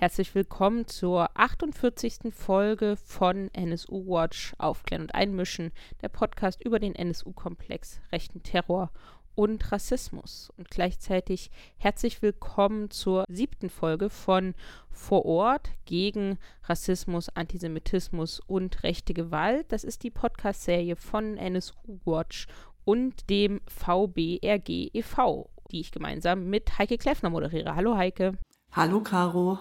[0.00, 2.32] Herzlich willkommen zur 48.
[2.32, 8.92] Folge von NSU Watch Aufklären und Einmischen, der Podcast über den NSU-Komplex, rechten Terror
[9.34, 10.52] und Rassismus.
[10.56, 14.54] Und gleichzeitig herzlich willkommen zur siebten Folge von
[14.92, 19.66] Vor Ort gegen Rassismus, Antisemitismus und rechte Gewalt.
[19.72, 22.46] Das ist die Podcast-Serie von NSU Watch
[22.84, 27.74] und dem VBRG e.V., die ich gemeinsam mit Heike Kleffner moderiere.
[27.74, 28.38] Hallo Heike.
[28.70, 29.58] Hallo Caro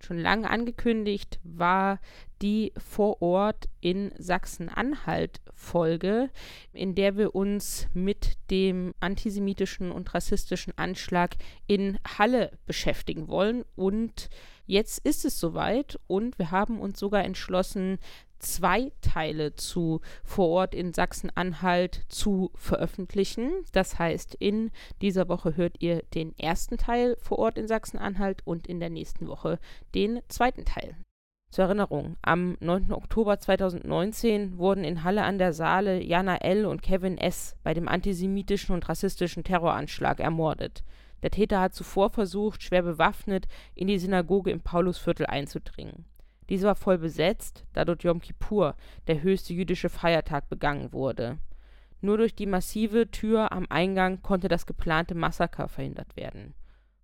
[0.00, 2.00] schon lange angekündigt war
[2.42, 6.30] die vor Ort in Sachsen-Anhalt Folge,
[6.72, 13.64] in der wir uns mit dem antisemitischen und rassistischen Anschlag in Halle beschäftigen wollen.
[13.76, 14.30] Und
[14.70, 17.98] jetzt ist es soweit und wir haben uns sogar entschlossen,
[18.38, 23.50] zwei Teile zu vor Ort in Sachsen-Anhalt zu veröffentlichen.
[23.72, 24.70] Das heißt, in
[25.02, 29.26] dieser Woche hört ihr den ersten Teil vor Ort in Sachsen-Anhalt und in der nächsten
[29.28, 29.58] Woche
[29.94, 30.96] den zweiten Teil.
[31.50, 32.92] Zur Erinnerung, am 9.
[32.92, 36.64] Oktober 2019 wurden in Halle an der Saale Jana L.
[36.64, 37.56] und Kevin S.
[37.64, 40.84] bei dem antisemitischen und rassistischen Terroranschlag ermordet.
[41.22, 46.04] Der Täter hat zuvor versucht, schwer bewaffnet in die Synagoge im Paulusviertel einzudringen.
[46.48, 48.74] Diese war voll besetzt, da dort Yom Kippur,
[49.06, 51.38] der höchste jüdische Feiertag, begangen wurde.
[52.00, 56.54] Nur durch die massive Tür am Eingang konnte das geplante Massaker verhindert werden.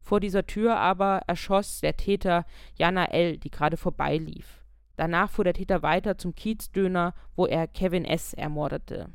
[0.00, 4.62] Vor dieser Tür aber erschoss der Täter Jana L., die gerade vorbeilief.
[4.96, 8.32] Danach fuhr der Täter weiter zum Kiezdöner, wo er Kevin S.
[8.32, 9.10] ermordete.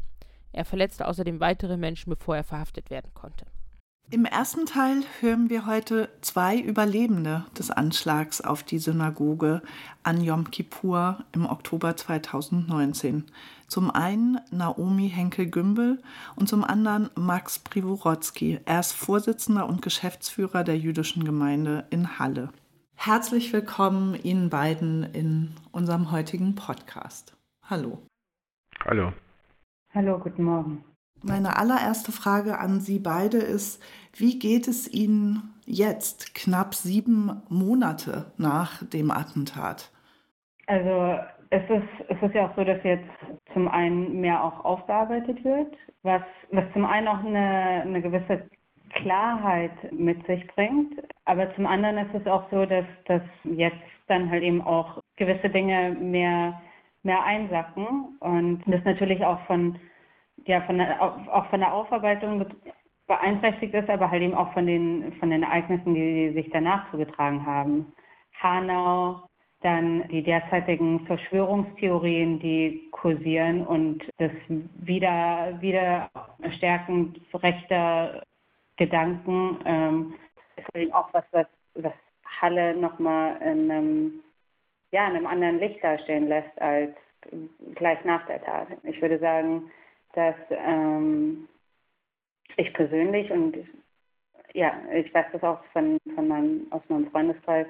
[0.51, 3.45] Er verletzte außerdem weitere Menschen, bevor er verhaftet werden konnte.
[4.13, 9.61] Im ersten Teil hören wir heute zwei Überlebende des Anschlags auf die Synagoge
[10.03, 13.23] an Yom Kippur im Oktober 2019.
[13.69, 16.03] Zum einen Naomi Henkel-Gümbel
[16.35, 18.59] und zum anderen Max Privorotsky.
[18.65, 22.49] Er ist Vorsitzender und Geschäftsführer der jüdischen Gemeinde in Halle.
[22.95, 27.37] Herzlich willkommen Ihnen beiden in unserem heutigen Podcast.
[27.63, 27.99] Hallo.
[28.83, 29.13] Hallo.
[29.93, 30.83] Hallo, guten Morgen.
[31.23, 33.79] Meine allererste Frage an Sie beide ist,
[34.13, 39.91] wie geht es Ihnen jetzt, knapp sieben Monate nach dem Attentat?
[40.67, 41.17] Also
[41.49, 43.09] es ist, es ist ja auch so, dass jetzt
[43.53, 45.73] zum einen mehr auch aufgearbeitet wird,
[46.03, 48.49] was, was zum einen auch eine, eine gewisse
[48.93, 50.93] Klarheit mit sich bringt,
[51.25, 55.49] aber zum anderen ist es auch so, dass, dass jetzt dann halt eben auch gewisse
[55.49, 56.61] Dinge mehr,
[57.03, 59.79] mehr einsacken und das natürlich auch von
[60.45, 62.45] ja von der, auch von der Aufarbeitung
[63.11, 67.45] beeinträchtigt ist, aber halt eben auch von den, von den Ereignissen, die sich danach zugetragen
[67.45, 67.91] haben.
[68.41, 69.23] Hanau,
[69.59, 76.09] dann die derzeitigen Verschwörungstheorien, die kursieren und das wieder, wieder
[76.55, 78.23] Stärken rechter
[78.77, 80.13] Gedanken ähm,
[80.55, 81.93] ist eben auch was, was, was
[82.39, 84.23] Halle nochmal in einem,
[84.91, 86.95] ja, in einem anderen Licht darstellen lässt als
[87.75, 88.69] gleich nach der Tat.
[88.83, 89.69] Ich würde sagen,
[90.13, 91.47] dass ähm,
[92.57, 93.57] ich persönlich und
[94.53, 97.67] ja, ich weiß das auch von, von meinem, aus meinem Freundeskreis,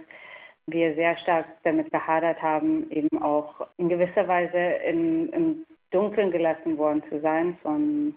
[0.68, 6.78] wir sehr stark damit gehadert haben, eben auch in gewisser Weise in, im Dunkeln gelassen
[6.78, 8.16] worden zu sein von,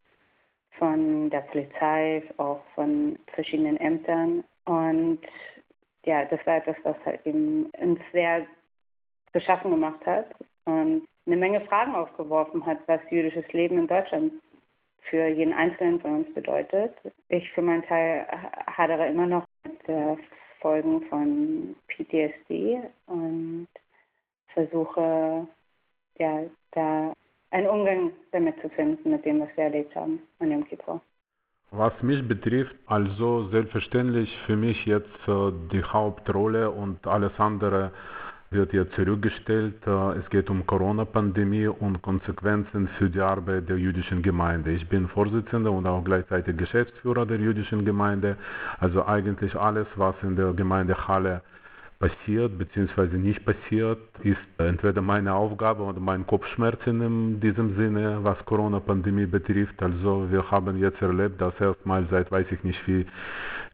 [0.78, 4.44] von der Polizei, auch von verschiedenen Ämtern.
[4.64, 5.20] Und
[6.04, 8.46] ja, das war etwas, was halt eben uns sehr
[9.32, 10.26] zu schaffen gemacht hat
[10.64, 14.32] und eine Menge Fragen aufgeworfen hat, was jüdisches Leben in Deutschland
[15.10, 16.94] für jeden Einzelnen von uns bedeutet.
[17.28, 18.26] Ich für meinen Teil
[18.66, 20.16] hadere immer noch mit der
[20.60, 23.68] Folgen von PTSD und
[24.48, 25.46] versuche
[26.18, 27.12] ja da
[27.50, 31.00] einen Umgang damit zu finden, mit dem, was wir erlebt haben an Yom Kippur.
[31.70, 37.92] Was mich betrifft, also selbstverständlich für mich jetzt äh, die Hauptrolle und alles andere
[38.54, 39.74] wird jetzt zurückgestellt.
[39.86, 44.70] Äh, es geht um Corona-Pandemie und Konsequenzen für die Arbeit der jüdischen Gemeinde.
[44.72, 48.36] Ich bin Vorsitzender und auch gleichzeitig Geschäftsführer der jüdischen Gemeinde.
[48.78, 51.42] Also eigentlich alles, was in der Gemeinde Halle
[51.98, 53.16] passiert bzw.
[53.16, 59.82] nicht passiert, ist entweder meine Aufgabe oder mein Kopfschmerzen in diesem Sinne, was Corona-Pandemie betrifft.
[59.82, 63.06] Also wir haben jetzt erlebt, dass erstmal seit weiß ich nicht wie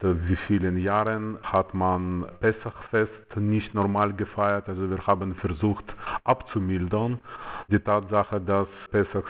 [0.02, 4.68] wie vielen Jahren hat man Pessachfest nicht normal gefeiert.
[4.68, 5.84] Also wir haben versucht
[6.24, 7.20] abzumildern
[7.68, 9.24] die Tatsache, dass Pessach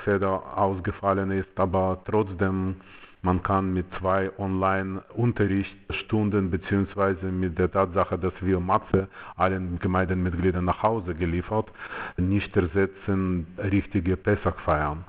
[0.56, 2.76] ausgefallen ist, aber trotzdem
[3.22, 10.82] man kann mit zwei Online-Unterrichtsstunden beziehungsweise mit der Tatsache, dass wir Mathe allen Gemeindemitgliedern nach
[10.82, 11.70] Hause geliefert,
[12.16, 15.04] nicht ersetzen richtige Pessach feiern.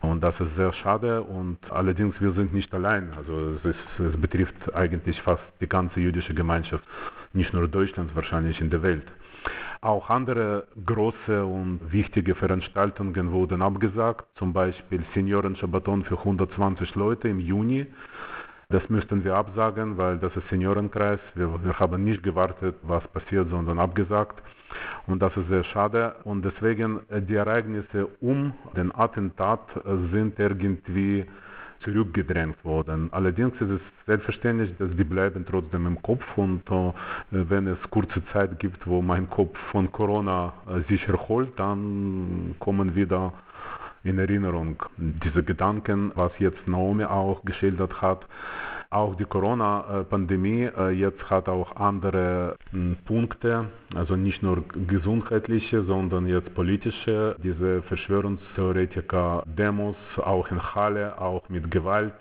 [0.00, 3.12] Und das ist sehr schade und allerdings wir sind nicht allein.
[3.16, 6.82] Also es, ist, es betrifft eigentlich fast die ganze jüdische Gemeinschaft.
[7.34, 9.06] nicht nur Deutschlands, wahrscheinlich in der Welt.
[9.84, 17.40] Auch andere große und wichtige Veranstaltungen wurden abgesagt, zum Beispiel Senioren-Schabaton für 120 Leute im
[17.40, 17.88] Juni.
[18.68, 21.18] Das müssten wir absagen, weil das ist Seniorenkreis.
[21.34, 24.40] Wir, wir haben nicht gewartet, was passiert, sondern abgesagt.
[25.08, 26.14] Und das ist sehr schade.
[26.22, 31.26] Und deswegen äh, die Ereignisse um den Attentat äh, sind irgendwie
[31.84, 33.08] zurückgedrängt worden.
[33.12, 36.92] Allerdings ist es selbstverständlich, dass die bleiben trotzdem im Kopf und äh,
[37.30, 42.94] wenn es kurze Zeit gibt, wo mein Kopf von Corona äh, sich erholt, dann kommen
[42.94, 43.32] wieder
[44.04, 48.26] in Erinnerung diese Gedanken, was jetzt Naomi auch geschildert hat.
[48.92, 56.26] Auch die Corona-Pandemie äh, jetzt hat auch andere hm, Punkte, also nicht nur gesundheitliche, sondern
[56.26, 57.34] jetzt politische.
[57.42, 62.12] Diese Verschwörungstheoretiker-Demos, auch in Halle, auch mit Gewalt,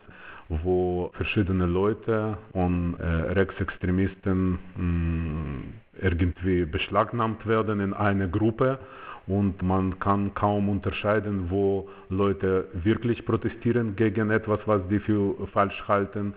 [0.47, 8.79] wo verschiedene Leute und äh, Rechtsextremisten mh, hm, irgendwie beschlagnahmt werden in eine Gruppe
[9.27, 15.83] und man kann kaum unterscheiden, wo Leute wirklich protestieren gegen etwas, was sie für falsch
[15.88, 16.33] halten,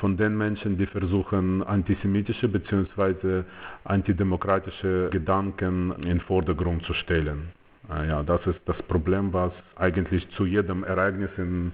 [0.00, 3.44] von den Menschen, die versuchen, antisemitische bzw.
[3.84, 7.52] antidemokratische Gedanken in den Vordergrund zu stellen.
[7.88, 11.72] Ah ja, das ist das Problem, was eigentlich zu jedem Ereignis in,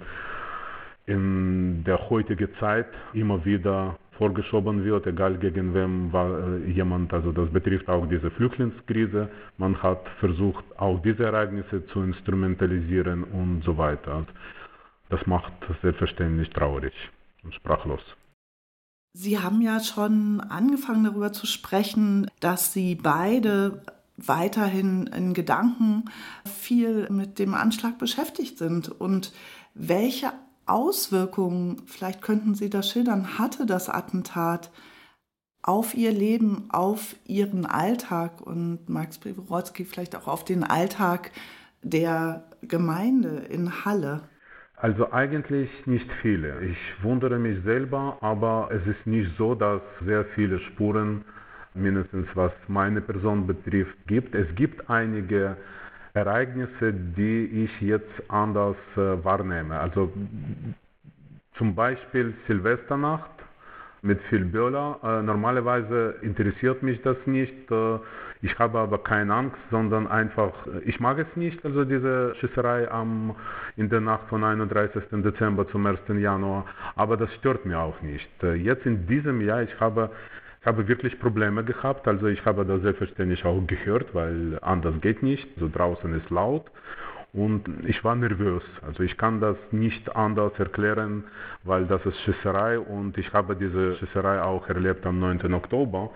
[1.06, 7.48] in der heutigen Zeit immer wieder vorgeschoben wird, egal gegen wem war jemand, also das
[7.50, 9.30] betrifft auch diese Flüchtlingskrise.
[9.56, 14.26] Man hat versucht, auch diese Ereignisse zu instrumentalisieren und so weiter.
[15.08, 16.92] Das macht selbstverständlich traurig
[17.44, 18.02] und sprachlos.
[19.14, 23.82] Sie haben ja schon angefangen darüber zu sprechen, dass Sie beide
[24.18, 26.04] weiterhin in Gedanken
[26.44, 29.32] viel mit dem Anschlag beschäftigt sind und
[29.72, 30.30] welche
[30.66, 34.70] Auswirkungen, vielleicht könnten Sie das schildern, hatte das Attentat
[35.62, 41.32] auf Ihr Leben, auf Ihren Alltag und Max Privorotsky vielleicht auch auf den Alltag
[41.82, 44.22] der Gemeinde in Halle?
[44.76, 46.62] Also eigentlich nicht viele.
[46.62, 51.24] Ich wundere mich selber, aber es ist nicht so, dass sehr viele Spuren,
[51.74, 54.34] mindestens was meine Person betrifft, gibt.
[54.34, 55.56] Es gibt einige
[56.14, 59.78] Ereignisse, die ich jetzt anders äh, wahrnehme.
[59.78, 60.12] Also
[61.56, 63.30] zum Beispiel Silvesternacht
[64.02, 64.98] mit Phil Böhler.
[65.02, 67.70] Äh, normalerweise interessiert mich das nicht.
[67.70, 67.98] Äh,
[68.42, 72.90] ich habe aber keine Angst, sondern einfach, äh, ich mag es nicht, also diese Schießerei
[72.90, 73.36] am,
[73.76, 75.02] in der Nacht von 31.
[75.12, 75.98] Dezember zum 1.
[76.08, 76.64] Januar.
[76.96, 78.28] Aber das stört mir auch nicht.
[78.42, 80.10] Äh, jetzt in diesem Jahr, ich habe
[80.60, 85.22] ich habe wirklich Probleme gehabt, also ich habe das selbstverständlich auch gehört, weil anders geht
[85.22, 86.70] nicht, so draußen ist laut
[87.32, 88.62] und ich war nervös.
[88.86, 91.24] Also ich kann das nicht anders erklären,
[91.64, 95.54] weil das ist Schießerei und ich habe diese Schießerei auch erlebt am 9.
[95.54, 96.10] Oktober.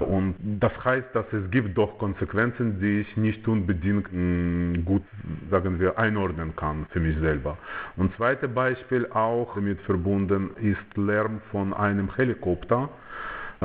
[0.00, 5.04] Und das heißt, dass es gibt doch Konsequenzen, die ich nicht unbedingt mh, mm, gut,
[5.50, 7.56] sagen wir, einordnen kann für mich selber.
[7.96, 12.88] Und zweites Beispiel auch damit verbunden ist Lärm von einem Helikopter.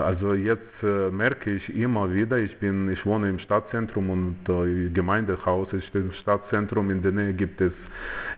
[0.04, 4.90] Also jetzt äh, merke ich immer wieder, ich bin, ich wohne im Stadtzentrum und äh,
[4.90, 6.90] Gemeindehaus ist im Stadtzentrum.
[6.92, 7.74] In der Nähe gibt es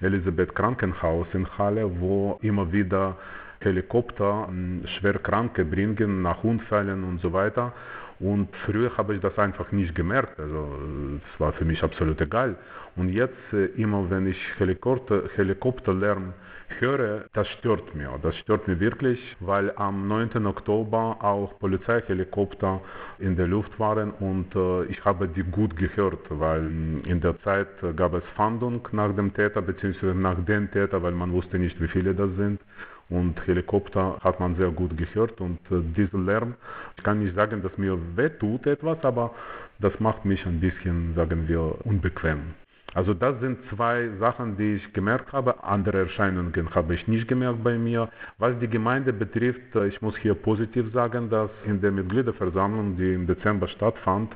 [0.02, 3.18] Elisabeth Krankenhaus in Halle, wo immer wieder
[3.60, 7.74] Helikopter äh, Schwerkranke bringen nach Unfällen und so weiter.
[8.20, 10.40] Und früher habe ich das einfach nicht gemerkt.
[10.40, 10.70] Also
[11.18, 12.56] es war für mich absolut egal.
[12.96, 16.34] Und jetzt äh, immer, wenn ich Helikopter, Helikopterlärm
[16.80, 18.18] höre, das stört mir.
[18.22, 20.46] Das stört mich wirklich, weil am 9.
[20.46, 22.82] Oktober auch Polizeihelikopter
[23.20, 26.66] in der Luft waren und äh, ich habe die gut gehört, weil
[27.06, 30.14] in der Zeit gab es Fahndung nach dem Täter bzw.
[30.14, 32.62] nach dem Täter, weil man wusste nicht, wie viele das sind
[33.12, 36.56] und Helikopter hat man sehr gut gehört und äh, diesen Lärm,
[36.98, 39.36] ich kann nicht sagen, dass mir wehtut etwas, aber
[39.80, 42.54] das macht mich ein bisschen, sagen wir, unbequem.
[42.94, 45.64] Also das sind zwei Sachen, die ich gemerkt habe.
[45.64, 48.10] Andere Erscheinungen habe ich nicht gemerkt bei mir.
[48.38, 53.14] Was die Gemeinde betrifft, äh, ich muss hier positiv sagen, dass in der Mitgliederversammlung, die
[53.14, 54.34] im Dezember stattfand,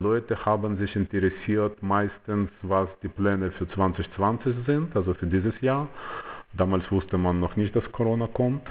[0.00, 5.88] Leute haben sich interessiert meistens, was die Pläne für 2020 sind, also für dieses Jahr.
[6.52, 8.68] Damals wusste man noch nicht, dass Corona kommt.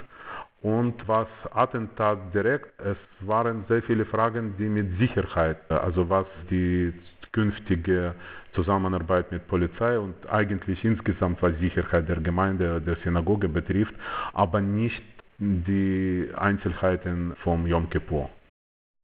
[0.62, 6.92] Und was Attentat direkt, es waren sehr viele Fragen, die mit Sicherheit, also was die
[7.32, 8.14] künftige
[8.54, 13.94] Zusammenarbeit mit Polizei und eigentlich insgesamt was Sicherheit der Gemeinde, der Synagoge betrifft,
[14.32, 15.02] aber nicht
[15.38, 18.30] die Einzelheiten vom Yom Kippur.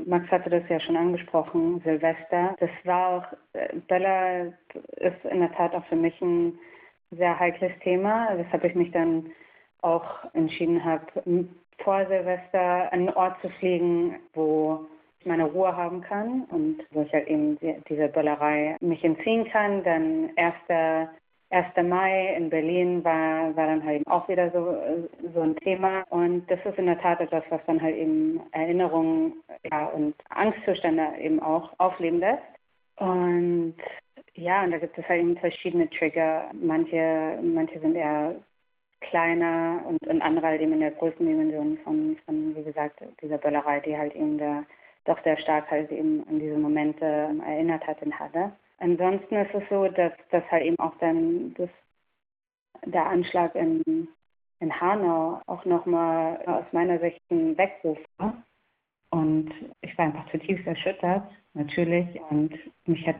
[0.07, 2.57] Max hatte das ja schon angesprochen, Silvester.
[2.59, 3.25] Das war auch,
[3.89, 4.45] Bella
[4.97, 6.59] ist in der Tat auch für mich ein
[7.11, 9.27] sehr heikles Thema, weshalb ich mich dann
[9.83, 11.05] auch entschieden habe,
[11.79, 14.87] vor Silvester an einen Ort zu fliegen, wo
[15.25, 17.59] meine Ruhe haben kann und wo ich halt eben
[17.89, 19.83] diese Böllerei mich entziehen kann.
[19.85, 20.55] Dann 1.
[21.51, 21.67] 1.
[21.89, 24.77] Mai in Berlin war, war dann halt eben auch wieder so,
[25.35, 26.03] so ein Thema.
[26.11, 29.35] Und das ist in der Tat etwas, was dann halt eben Erinnerungen
[29.71, 32.43] ja, und Angstzustände eben auch aufleben lässt.
[32.97, 33.75] Und
[34.35, 36.51] ja, und da gibt es halt eben verschiedene Trigger.
[36.53, 38.37] Manche, manche sind eher
[39.01, 43.81] kleiner und, und andere halt eben in der Größendimension von, von, wie gesagt, dieser Böllerei,
[43.81, 44.65] die halt eben der,
[45.11, 48.53] doch sehr stark halt eben an diese Momente erinnert hat in Halle.
[48.79, 51.69] Ansonsten ist es so, dass das halt eben auch dann das,
[52.87, 54.09] der Anschlag in,
[54.61, 58.43] in Hanau auch nochmal aus meiner Sicht ein Weckruf war.
[59.11, 62.07] Und ich war einfach zutiefst erschüttert, natürlich.
[62.31, 62.55] Und
[62.87, 63.17] mich hat,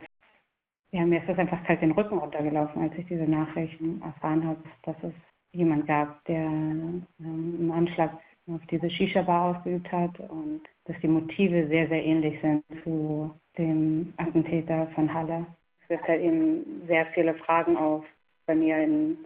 [0.91, 4.63] ja, mir ist das einfach kalt den Rücken runtergelaufen, als ich diese Nachrichten erfahren habe,
[4.83, 5.13] dass es
[5.51, 8.17] jemand gab, der ähm, einen Anschlag
[8.47, 14.13] auf diese Shisha-Bar ausgeübt hat und dass die Motive sehr, sehr ähnlich sind zu dem
[14.17, 15.45] Attentäter von Halle.
[15.83, 18.03] Es wirft halt eben sehr viele Fragen auf
[18.45, 19.17] bei mir, in,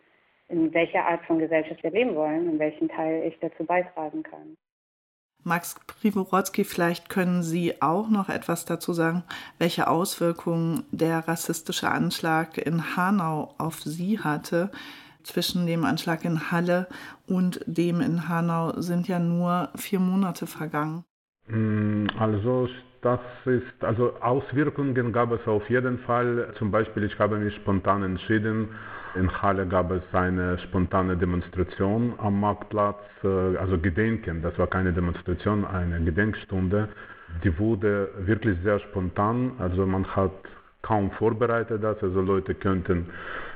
[0.50, 4.56] in welcher Art von Gesellschaft wir leben wollen und welchen Teil ich dazu beitragen kann.
[5.44, 9.24] Max Privorotsky, vielleicht können Sie auch noch etwas dazu sagen,
[9.60, 14.72] welche Auswirkungen der rassistische Anschlag in Hanau auf Sie hatte
[15.26, 16.88] zwischen dem Anschlag in Halle
[17.28, 21.04] und dem in Hanau sind ja nur vier Monate vergangen.
[21.48, 22.68] Mm, also
[23.02, 26.54] das ist, also Auswirkungen gab es auf jeden Fall.
[26.58, 28.70] Zum Beispiel, ich habe mich spontan entschieden,
[29.16, 34.92] in Halle gab es eine spontane Demonstration am Marktplatz, äh, also Gedenken, das war keine
[34.92, 36.90] Demonstration, eine Gedenkstunde.
[37.44, 40.32] Die wurde wirklich sehr spontan, also man hat
[40.82, 43.08] kaum vorbereitet das, also Leute könnten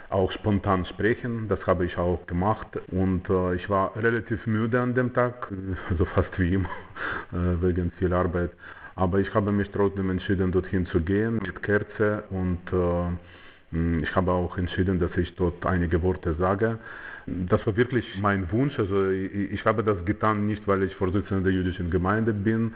[0.10, 1.48] auch spontan sprechen.
[1.48, 5.52] Das habe ich auch gemacht und äh, ich war relativ müde an dem Tag,
[5.90, 6.70] also fast wie immer,
[7.32, 8.52] äh, wegen viel Arbeit.
[8.96, 14.32] Aber ich habe mich trotzdem entschieden, dorthin zu gehen mit Kerze und äh, ich habe
[14.32, 16.80] auch entschieden, dass ich dort einige Worte sage.
[17.28, 18.78] Das war wirklich mein Wunsch.
[18.80, 22.74] Also ich, ich, habe das getan nicht, weil ich Vorsitzender der jüdischen Gemeinde bin,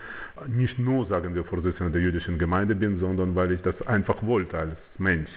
[0.47, 4.57] nicht nur, sagen wir, Vorsitzender der jüdischen Gemeinde bin, sondern weil ich das einfach wollte
[4.57, 5.31] als Mensch.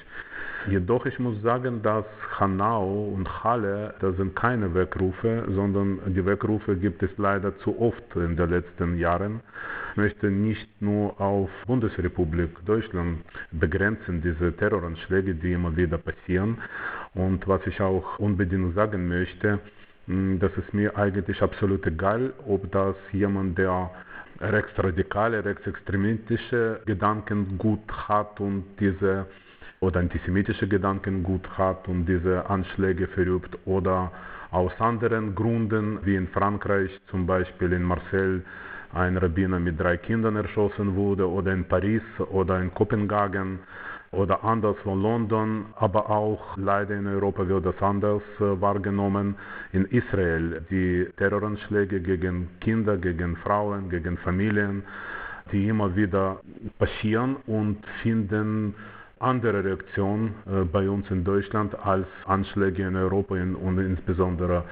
[0.68, 2.04] Jedoch, ich muss sagen, dass
[2.38, 8.16] Hanau und Halle, das sind keine Weckrufe, sondern die Weckrufe gibt es leider zu oft
[8.16, 9.40] in den letzten Jahren.
[9.92, 13.20] Ich möchte nicht nur auf Bundesrepublik Deutschland
[13.52, 16.58] begrenzen, diese Terroranschläge, die immer wieder passieren.
[17.14, 19.60] Und was ich auch unbedingt sagen möchte,
[20.06, 23.90] hm, das ist mir eigentlich absolut egal, ob das jemand, der
[24.40, 29.26] rechtsradikale, rechtsextremistische Gedanken gut hat und diese
[29.80, 34.10] oder antisemitische Gedanken gut hat und diese Anschläge verübt oder
[34.50, 38.42] aus anderen Gründen, wie in Frankreich zum Beispiel in Marseille
[38.94, 43.58] ein Rabbiner mit drei Kindern erschossen wurde oder in Paris oder in Kopenhagen
[44.12, 49.34] oder anderswo London, aber auch leider in Europa wird das anders äh, wahrgenommen.
[49.72, 54.84] In Israel die Terroranschläge gegen Kinder, gegen Frauen, gegen Familien,
[55.52, 56.40] die immer wieder
[56.78, 58.74] passieren und finden
[59.18, 64.64] andere Reaktion äh, bei uns in Deutschland als Anschläge in Europa und insbesondere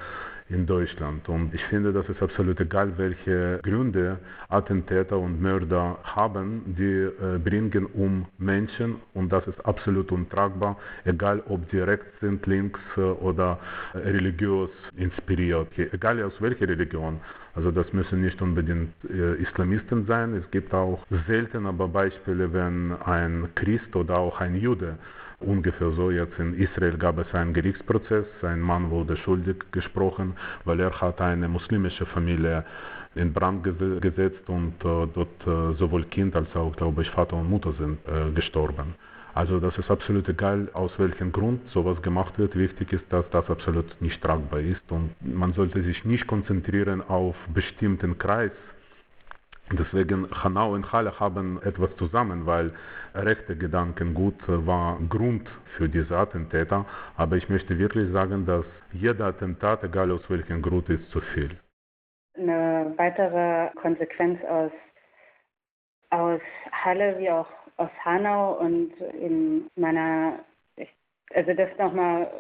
[0.51, 1.27] in Deutschland.
[1.29, 4.19] Und ich finde, das ist absolut egal, welche Gründe
[4.51, 11.43] Attentäter und Mörder haben, die äh, bringen um Menschen und das ist absolut untragbar, egal
[11.49, 13.59] ob die rechts sind, links äh, oder
[13.95, 17.21] religiös inspiriert, egal aus welcher Religion.
[17.55, 20.35] Also das müssen nicht unbedingt äh, Islamisten sein.
[20.35, 24.99] Es gibt auch selten aber Beispiele, wenn ein Christ oder auch ein Jude
[25.41, 26.11] ungefähr so.
[26.11, 28.27] Jetzt in Israel gab es einen Gerichtsprozess.
[28.43, 30.35] Ein Mann wurde schuldig gesprochen,
[30.65, 32.65] weil er hat eine muslimische Familie
[33.15, 37.49] in Brand gesetzt und äh, dort äh, sowohl Kind als auch, glaube ich, Vater und
[37.49, 38.95] Mutter sind äh, gestorben.
[39.35, 42.57] Also das ist absolut egal, aus welchem Grund sowas gemacht wird.
[42.57, 47.35] Wichtig ist, dass das absolut nicht tragbar ist und man sollte sich nicht konzentrieren auf
[47.53, 48.53] bestimmten Kreis.
[49.73, 52.73] Deswegen Hanau und Halle haben etwas zusammen, weil
[53.15, 56.85] rechte Gedankengut war Grund für diese Attentäter.
[57.17, 61.51] Aber ich möchte wirklich sagen, dass jeder Attentat, egal aus welchem Grund, ist zu viel.
[62.37, 64.73] Eine weitere Konsequenz aus,
[66.11, 66.41] aus
[66.85, 70.39] Halle wie auch aus Hanau und in meiner,
[71.33, 72.31] also das nochmal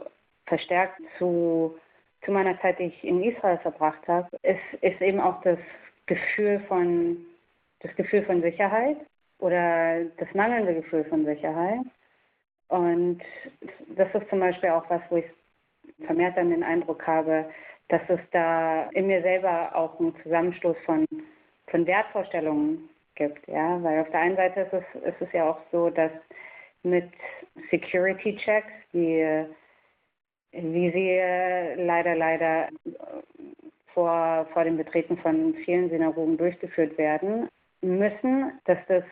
[0.46, 1.78] verstärkt zu,
[2.24, 5.58] zu meiner Zeit, die ich in Israel verbracht habe, ist, ist eben auch das
[6.06, 7.16] Gefühl von,
[7.80, 8.98] das Gefühl von Sicherheit
[9.38, 11.80] oder das mangelnde Gefühl von Sicherheit.
[12.68, 13.20] Und
[13.96, 15.26] das ist zum Beispiel auch was, wo ich
[16.06, 17.46] vermehrt dann den Eindruck habe,
[17.88, 21.06] dass es da in mir selber auch einen Zusammenstoß von,
[21.66, 25.60] von Wertvorstellungen gibt, ja, weil auf der einen Seite ist es, ist es ja auch
[25.72, 26.10] so, dass
[26.82, 27.10] mit
[27.70, 29.46] Security Checks, die
[30.52, 32.68] wie sie leider, leider
[33.92, 37.48] vor, vor dem Betreten von vielen Synagogen durchgeführt werden
[37.82, 39.04] müssen, dass das,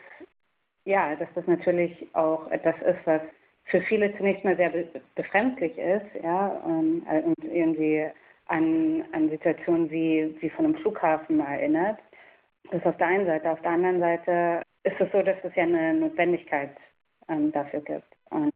[0.85, 3.21] ja, dass das natürlich auch etwas ist, was
[3.65, 4.71] für viele zunächst mal sehr
[5.15, 8.05] befremdlich ist, ja, und, und irgendwie
[8.47, 11.99] an, an Situationen wie, wie von einem Flughafen erinnert.
[12.71, 13.51] Das ist auf der einen Seite.
[13.51, 16.75] Auf der anderen Seite ist es so, dass es ja eine Notwendigkeit
[17.29, 18.07] ähm, dafür gibt.
[18.29, 18.53] Und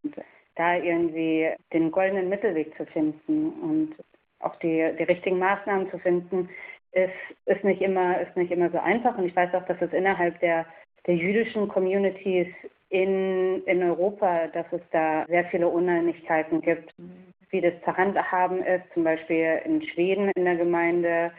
[0.56, 3.96] da irgendwie den goldenen Mittelweg zu finden und
[4.40, 6.50] auch die, die richtigen Maßnahmen zu finden,
[6.92, 7.12] ist,
[7.46, 9.18] ist, nicht immer, ist nicht immer so einfach.
[9.18, 10.66] Und ich weiß auch, dass es innerhalb der,
[11.06, 12.48] der jüdischen Communities
[12.90, 16.94] in, in Europa, dass es da sehr viele Uneinigkeiten gibt,
[17.50, 18.84] wie das zu handhaben ist.
[18.94, 21.32] Zum Beispiel in Schweden in der Gemeinde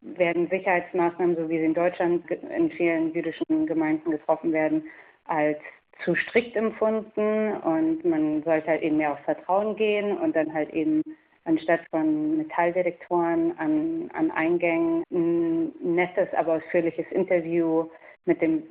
[0.00, 4.84] werden Sicherheitsmaßnahmen, so wie sie in Deutschland in vielen jüdischen Gemeinden getroffen werden,
[5.24, 5.58] als
[6.04, 10.70] zu strikt empfunden und man sollte halt eben mehr auf Vertrauen gehen und dann halt
[10.74, 11.02] eben
[11.44, 17.88] anstatt von Metalldetektoren an, an Eingängen ein nettes, aber ausführliches Interview
[18.24, 18.64] mit dem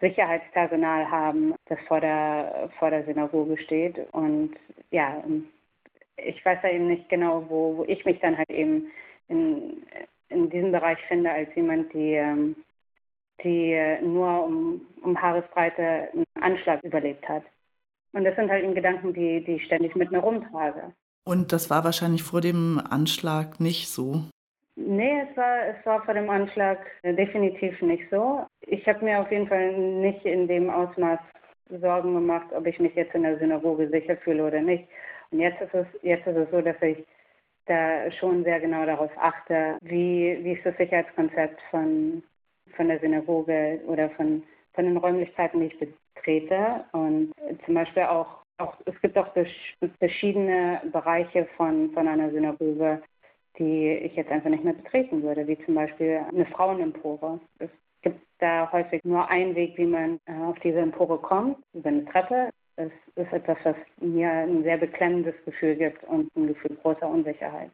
[0.00, 3.96] Sicherheitspersonal haben, das vor der, vor der Synagoge steht.
[4.12, 4.54] Und
[4.90, 5.22] ja,
[6.16, 8.90] ich weiß ja eben nicht genau, wo, wo ich mich dann halt eben
[9.28, 9.84] in,
[10.32, 12.56] in diesem Bereich finde, als jemand, die ähm,
[13.42, 17.42] die nur um, um Haaresbreite einen Anschlag überlebt hat.
[18.12, 20.92] Und das sind halt eben Gedanken, die, die ich ständig mit mir rumtrage.
[21.24, 24.22] Und das war wahrscheinlich vor dem Anschlag nicht so?
[24.74, 28.44] Nee, es war, es war vor dem Anschlag definitiv nicht so.
[28.62, 31.20] Ich habe mir auf jeden Fall nicht in dem Ausmaß
[31.80, 34.86] Sorgen gemacht, ob ich mich jetzt in der Synagoge sicher fühle oder nicht.
[35.30, 36.98] Und jetzt ist es, jetzt ist es so, dass ich
[37.72, 42.22] da schon sehr genau darauf achte, wie, wie ist das Sicherheitskonzept von,
[42.76, 44.42] von der Synagoge oder von,
[44.74, 46.84] von den Räumlichkeiten, die ich betrete.
[46.92, 47.32] Und
[47.64, 49.28] zum Beispiel auch, auch es gibt auch
[49.98, 53.02] verschiedene Bereiche von, von einer Synagoge,
[53.58, 57.40] die ich jetzt einfach nicht mehr betreten würde, wie zum Beispiel eine Frauenempore.
[57.58, 57.70] Es
[58.02, 62.04] gibt da häufig nur einen Weg, wie man äh, auf diese Empore kommt, über eine
[62.06, 62.50] Treppe.
[62.76, 67.70] Es ist etwas, was mir ein sehr beklemmendes Gefühl gibt und ein Gefühl großer Unsicherheit.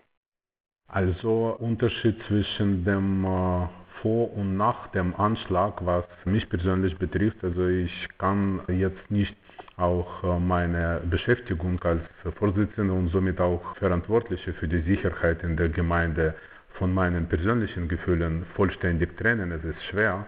[0.88, 3.68] Also Unterschied zwischen dem äh,
[4.00, 7.42] vor und nach dem Anschlag, was mich persönlich betrifft.
[7.44, 9.36] Also ich kann jetzt nicht
[9.76, 12.02] auch äh, meine Beschäftigung als
[12.38, 16.34] Vorsitzender und somit auch Verantwortliche für die Sicherheit in der Gemeinde
[16.78, 19.52] von meinen persönlichen Gefühlen vollständig trennen.
[19.52, 20.26] Es ist schwer.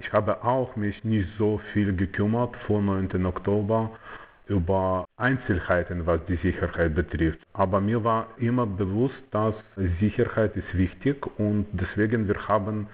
[0.00, 3.26] Ich habe auch mich nicht so viel gekümmert vor 9.
[3.26, 3.90] Oktober
[4.46, 7.38] über Einzelheiten, was die Sicherheit betrifft.
[7.52, 9.54] Aber mir war immer bewusst, dass
[10.00, 12.88] Sicherheit ist wichtig und deswegen wir haben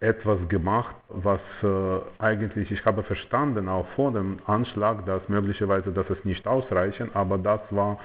[0.00, 6.06] etwas gemacht, was äh, eigentlich, ich habe verstanden, auch vor dem Anschlag, dass möglicherweise das
[6.24, 8.00] nicht ausreichend, aber das war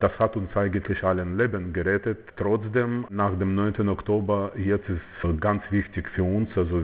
[0.00, 2.18] das hat uns eigentlich allen Leben gerettet.
[2.36, 3.88] Trotzdem, nach dem 9.
[3.88, 6.82] Oktober, jetzt ist ganz wichtig für uns, also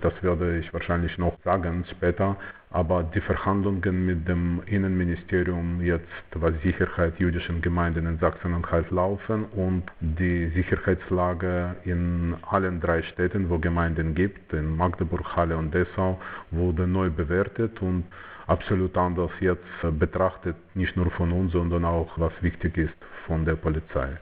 [0.00, 2.36] das werde ich wahrscheinlich noch sagen später,
[2.70, 9.82] aber die Verhandlungen mit dem Innenministerium jetzt, was Sicherheit jüdischen Gemeinden in Sachsen-Anhalt laufen und
[10.00, 16.20] die Sicherheitslage in allen drei Städten, wo Gemeinden gibt, in Magdeburg, Halle und Dessau,
[16.52, 18.04] wurde neu bewertet und
[18.46, 19.64] absolut anders jetzt
[19.98, 22.94] betrachtet, nicht nur von uns, sondern auch, was wichtig ist,
[23.26, 24.18] von der Polizei.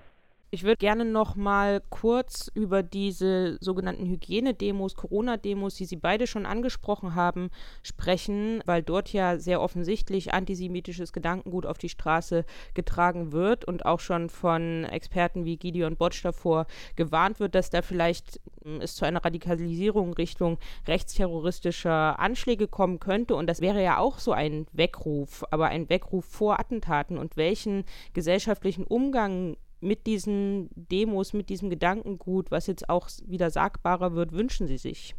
[0.52, 6.44] Ich würde gerne noch mal kurz über diese sogenannten Hygienedemos, Corona-Demos, die Sie beide schon
[6.44, 7.50] angesprochen haben,
[7.84, 14.00] sprechen, weil dort ja sehr offensichtlich antisemitisches Gedankengut auf die Straße getragen wird und auch
[14.00, 19.04] schon von Experten wie Gideon Botsch davor gewarnt wird, dass da vielleicht hm, es zu
[19.04, 20.58] einer Radikalisierung Richtung
[20.88, 23.36] rechtsterroristischer Anschläge kommen könnte.
[23.36, 27.18] Und das wäre ja auch so ein Weckruf, aber ein Weckruf vor Attentaten.
[27.18, 27.84] Und welchen
[28.14, 34.66] gesellschaftlichen Umgang mit diesen Demos, mit diesem Gedankengut, was jetzt auch wieder sagbarer wird, wünschen
[34.66, 35.14] Sie sich?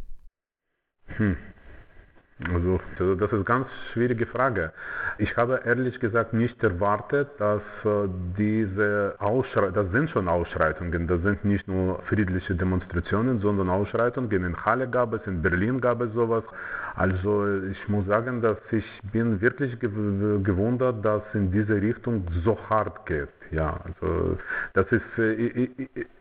[1.07, 1.37] Hm.
[2.49, 4.71] Also, also das ist eine ganz schwierige Frage.
[5.17, 11.21] Ich habe ehrlich gesagt nicht erwartet, dass äh, diese Ausschreitungen, das sind schon Ausschreitungen, das
[11.21, 14.43] sind nicht nur friedliche Demonstrationen, sondern Ausschreitungen.
[14.43, 16.43] In Halle gab es, in Berlin gab es sowas.
[16.95, 23.05] Also ich muss sagen, dass ich bin wirklich gewundert, dass in diese Richtung so hart
[23.05, 23.29] geht.
[23.51, 24.37] Ja, also
[24.73, 25.69] das ist, äh, ich,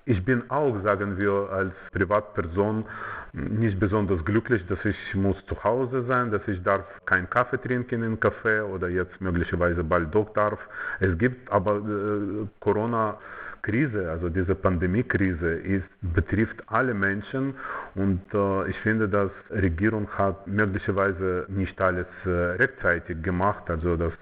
[0.04, 2.84] ich bin auch, sagen wir, als Privatperson
[3.32, 8.02] nicht besonders glücklich, dass ich muss zu Hause sein, dass ich darf keinen Kaffee trinken
[8.02, 10.58] im Café oder jetzt möglicherweise bald doch darf.
[11.00, 13.18] Es gibt aber äh, Corona
[13.62, 17.54] Krise, also diese Pandemiekrise, ist, betrifft alle Menschen
[17.94, 24.12] und äh, ich finde, dass Regierung hat möglicherweise nicht alles äh, rechtzeitig gemacht, also das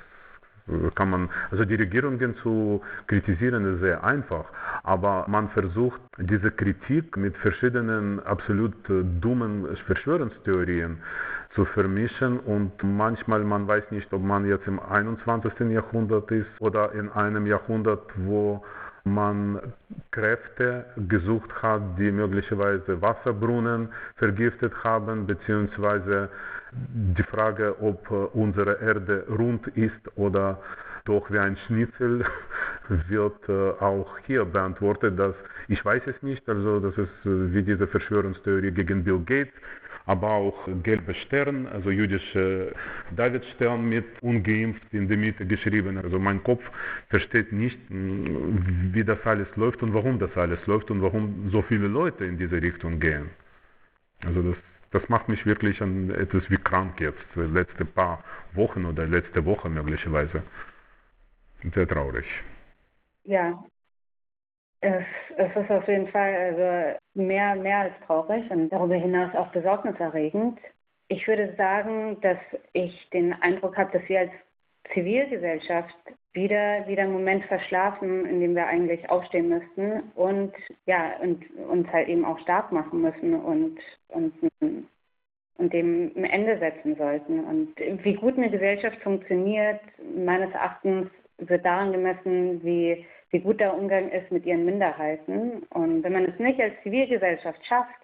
[0.94, 4.44] kann man, also die Regierungen zu kritisieren ist sehr einfach,
[4.83, 10.98] aber man versucht diese Kritik mit verschiedenen absolut dummen Verschwörungstheorien
[11.54, 15.52] zu vermischen und manchmal man weiß nicht, ob man jetzt im 21.
[15.70, 18.62] Jahrhundert ist oder in einem Jahrhundert, wo
[19.04, 19.61] man
[20.11, 26.28] Kräfte gesucht hat, die möglicherweise Wasserbrunnen vergiftet haben, beziehungsweise
[26.72, 30.61] die Frage, ob unsere Erde rund ist oder
[31.04, 32.24] doch wie ein Schnitzel,
[33.09, 33.48] wird
[33.81, 35.35] auch hier beantwortet, dass
[35.68, 39.52] ich weiß es nicht, also das ist wie diese Verschwörungstheorie gegen Bill Gates,
[40.09, 42.72] aber auch gelbe Stern, also jüdische
[43.14, 45.98] Davidstern mit ungeimpft in der Mitte geschrieben.
[45.98, 46.62] Also mein Kopf
[47.11, 51.88] versteht nicht, wie das alles läuft und warum das alles läuft und warum so viele
[51.88, 53.28] Leute in diese Richtung gehen.
[54.24, 54.57] Also das,
[54.90, 58.24] das macht mich wirklich an etwas wie krank jetzt, letzte paar
[58.55, 60.42] Wochen oder letzte Woche möglicherweise.
[61.74, 62.27] Sehr traurig.
[63.24, 63.62] Ja,
[64.81, 65.05] es,
[65.37, 70.59] es ist auf jeden Fall also mehr, mehr als traurig und darüber hinaus auch besorgniserregend.
[71.09, 72.38] Ich würde sagen, dass
[72.72, 74.33] ich den Eindruck habe, dass wir als
[74.94, 75.96] Zivilgesellschaft
[76.38, 80.53] wieder, wieder einen Moment verschlafen, in dem wir eigentlich aufstehen müssten und
[80.87, 86.59] ja, und uns halt eben auch stark machen müssen und, und, und dem ein Ende
[86.59, 87.44] setzen sollten.
[87.44, 89.81] Und wie gut eine Gesellschaft funktioniert,
[90.16, 95.64] meines Erachtens wird daran gemessen, wie wie gut der Umgang ist mit ihren Minderheiten.
[95.70, 97.94] Und wenn man es nicht als Zivilgesellschaft schafft,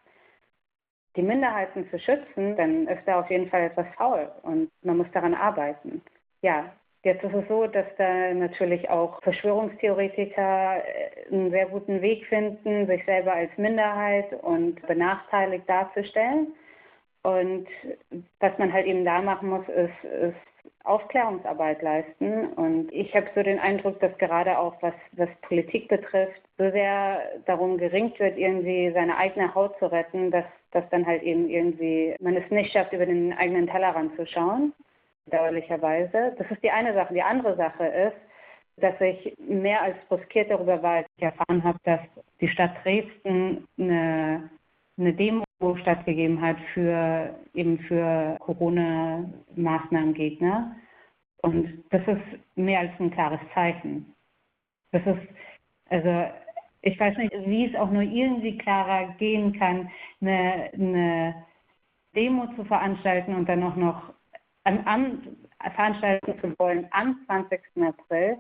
[1.17, 5.11] die Minderheiten zu schützen, dann ist da auf jeden Fall etwas faul und man muss
[5.13, 6.03] daran arbeiten.
[6.43, 6.73] Ja,
[7.05, 12.87] jetzt ist es so, dass da natürlich auch Verschwörungstheoretiker äh, einen sehr guten Weg finden,
[12.87, 16.49] sich selber als Minderheit und benachteiligt darzustellen.
[17.23, 17.67] Und
[18.41, 20.37] was man halt eben da machen muss, ist, ist
[20.85, 22.49] Aufklärungsarbeit leisten.
[22.53, 27.23] Und ich habe so den Eindruck, dass gerade auch was, was Politik betrifft, so sehr
[27.47, 32.15] darum geringt wird, irgendwie seine eigene Haut zu retten, dass, dass dann halt eben irgendwie
[32.21, 34.75] man es nicht schafft, über den eigenen Tellerrand zu schauen,
[35.27, 36.35] dauerlicherweise.
[36.39, 37.13] Das ist die eine Sache.
[37.15, 38.17] Die andere Sache ist,
[38.77, 42.01] dass ich mehr als bruskiert darüber war, als ich erfahren habe, dass
[42.41, 44.51] die Stadt Dresden eine,
[44.99, 45.45] eine Demo
[45.81, 50.75] stattgegeben hat für eben für Corona-Maßnahmengegner.
[51.43, 52.23] Und das ist
[52.57, 54.15] mehr als ein klares Zeichen.
[54.93, 55.29] Das ist,
[55.91, 56.25] also
[56.83, 61.35] ich weiß nicht, wie es auch nur irgendwie klarer gehen kann, eine, eine
[62.15, 64.14] Demo zu veranstalten und dann auch noch
[64.65, 65.37] an, an,
[65.75, 67.61] veranstalten zu wollen am 20.
[67.81, 68.39] April,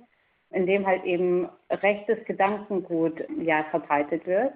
[0.51, 4.55] in dem halt eben rechtes Gedankengut ja verbreitet wird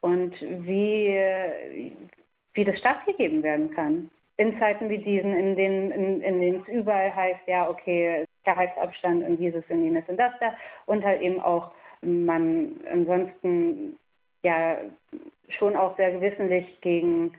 [0.00, 1.20] und wie,
[2.54, 4.10] wie das stattgegeben werden kann.
[4.36, 9.24] In Zeiten wie diesen, in denen, in, in denen es überall heißt, ja, okay, Sicherheitsabstand
[9.28, 10.54] und dieses und jenes und das da
[10.86, 11.72] und halt eben auch
[12.02, 13.98] man ansonsten
[14.42, 14.78] ja
[15.50, 17.32] schon auch sehr gewissentlich gegen,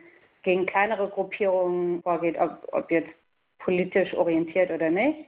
[0.43, 3.09] gegen kleinere Gruppierungen vorgeht, ob, ob jetzt
[3.63, 5.25] politisch orientiert oder nicht.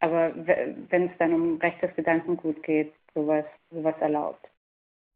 [0.00, 4.48] Aber wenn es dann um rechtes Gedankengut geht, sowas, sowas erlaubt.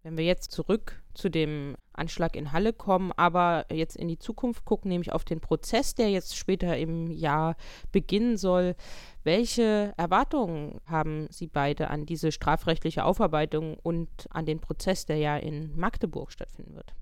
[0.02, 4.64] Wenn wir jetzt zurück zu dem Anschlag in Halle kommen, aber jetzt in die Zukunft
[4.64, 7.54] gucken, nämlich auf den Prozess, der jetzt später im Jahr
[7.92, 8.74] beginnen soll.
[9.22, 15.36] Welche Erwartungen haben Sie beide an diese strafrechtliche Aufarbeitung und an den Prozess, der ja
[15.36, 16.96] in Magdeburg stattfinden wird?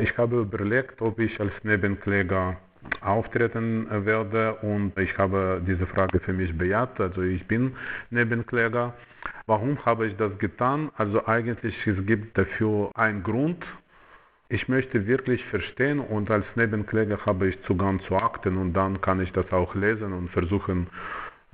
[0.00, 2.56] Ich habe überlegt, ob ich als Nebenkläger
[3.00, 7.00] auftreten werde und ich habe diese Frage für mich bejaht.
[7.00, 7.76] Also ich bin
[8.10, 8.94] Nebenkläger.
[9.46, 10.90] Warum habe ich das getan?
[10.96, 13.64] Also eigentlich es gibt dafür einen Grund.
[14.48, 19.20] Ich möchte wirklich verstehen und als Nebenkläger habe ich Zugang zu Akten und dann kann
[19.20, 20.88] ich das auch lesen und versuchen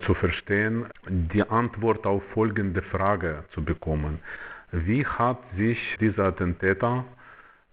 [0.03, 4.19] zu verstehen, die Antwort auf folgende Frage zu bekommen.
[4.73, 7.05] Wie hat sich dieser Attentäter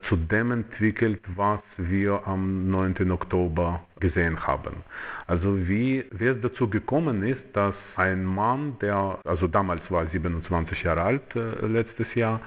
[0.09, 3.11] zu dem entwickelt, was wir am 9.
[3.11, 4.83] Oktober gesehen haben.
[5.27, 10.83] Also wie, wie es dazu gekommen ist, dass ein Mann, der, also damals war 27
[10.83, 12.41] Jahre alt, äh, letztes Jahr,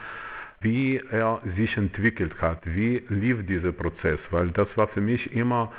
[0.61, 5.73] wie er sich entwickelt hat, wie lief dieser Prozess, weil das war für mich immer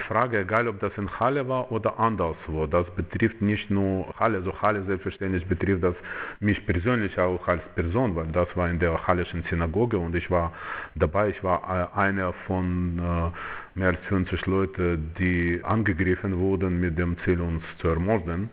[0.00, 2.66] Frage, egal ob das in Halle war oder anderswo.
[2.66, 5.94] Das betrifft nicht nur Halle, so Halle selbstverständlich betrifft das
[6.40, 10.52] mich persönlich auch als Person, weil das war in der Hallischen Synagoge und ich war
[10.94, 13.32] dabei, ich war einer von
[13.74, 18.50] mehr als 50 Leute, die angegriffen wurden mit dem Ziel, uns zu ermorden.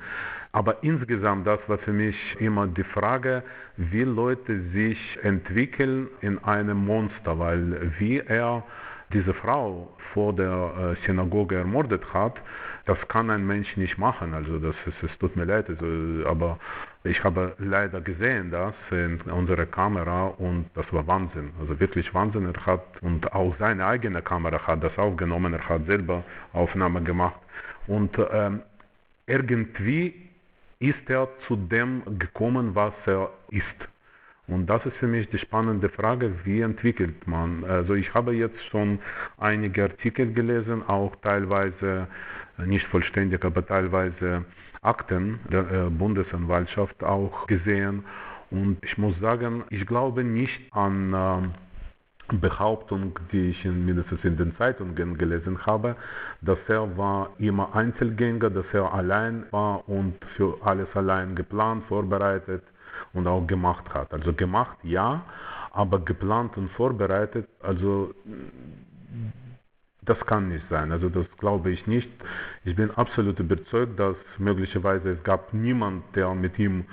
[0.51, 3.43] Aber insgesamt, das war für mich immer die Frage,
[3.75, 8.63] wie Leute sich entwickeln in einem Monster, weil wie er
[9.13, 12.33] diese Frau vor der äh, Synagoge ermordet hat,
[12.87, 14.33] das kann ein Mensch nicht machen.
[14.33, 16.57] Also das ist, es tut mir leid, also, aber
[17.03, 21.51] ich habe leider gesehen das in unserer Kamera und das war Wahnsinn.
[21.59, 22.51] Also wirklich Wahnsinn.
[22.51, 25.53] Er hat und auch seine eigene Kamera hat das aufgenommen.
[25.53, 27.39] Er hat selber Aufnahme gemacht
[27.85, 28.61] und ähm,
[29.27, 30.15] irgendwie
[30.79, 33.79] ist er zu dem gekommen, was er ist.
[34.47, 37.65] Und das ist für mich die spannende Frage, wie entwickelt man?
[37.65, 38.99] Also ich habe jetzt schon
[39.37, 42.07] einige Artikel gelesen, auch teilweise
[42.65, 44.45] nicht vollständig, aber teilweise
[44.81, 48.05] Akten der äh, Bundesanwaltschaft auch gesehen.
[48.49, 54.37] Und ich muss sagen, ich glaube nicht an äh, Behauptung, die ich in, mindestens in
[54.37, 55.97] den Zeitungen gelesen habe,
[56.41, 62.63] dass er war immer Einzelgänger, dass er allein war und für alles allein geplant, vorbereitet
[63.13, 64.13] und auch gemacht hat.
[64.13, 65.23] Also gemacht ja,
[65.71, 68.13] aber geplant und vorbereitet, also
[70.01, 70.91] das kann nicht sein.
[70.91, 72.09] Also das glaube ich nicht.
[72.63, 76.85] Ich bin absolut überzeugt, dass möglicherweise es gab niemand, der mit ihm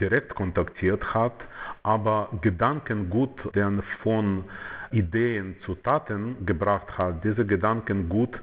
[0.00, 1.34] direkt kontaktiert hat,
[1.82, 3.70] aber Gedankengut, der
[4.02, 4.44] von
[4.90, 8.40] Ideen zu Taten gebracht hat, diese Gedankengut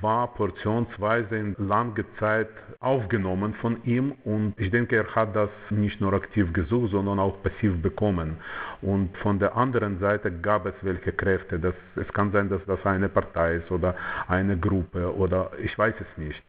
[0.00, 2.48] war portionsweise in lange Zeit
[2.80, 7.42] aufgenommen von ihm und ich denke, er hat das nicht nur aktiv gesucht, sondern auch
[7.42, 8.38] passiv bekommen.
[8.80, 11.58] Und von der anderen Seite gab es welche Kräfte.
[11.58, 13.94] Das, es kann sein, dass das eine Partei ist oder
[14.26, 16.42] eine Gruppe oder ich weiß es nicht.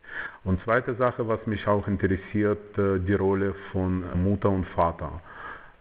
[0.45, 5.21] Und zweite Sache, was mich auch interessiert, äh, die Rolle von Mutter und Vater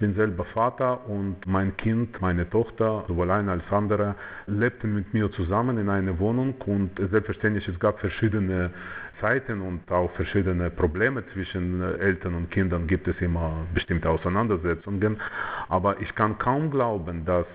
[0.04, 4.14] bin selber Vater und mein Kind, meine Tochter, sowohl eine als andere,
[4.46, 8.70] lebten mit mir zusammen in einer Wohnung und selbstverständlich es gab verschiedene
[9.18, 15.18] Zeiten und auch verschiedene Probleme zwischen Eltern und Kindern gibt es immer bestimmte Auseinandersetzungen,
[15.70, 17.46] aber ich kann kaum glauben, dass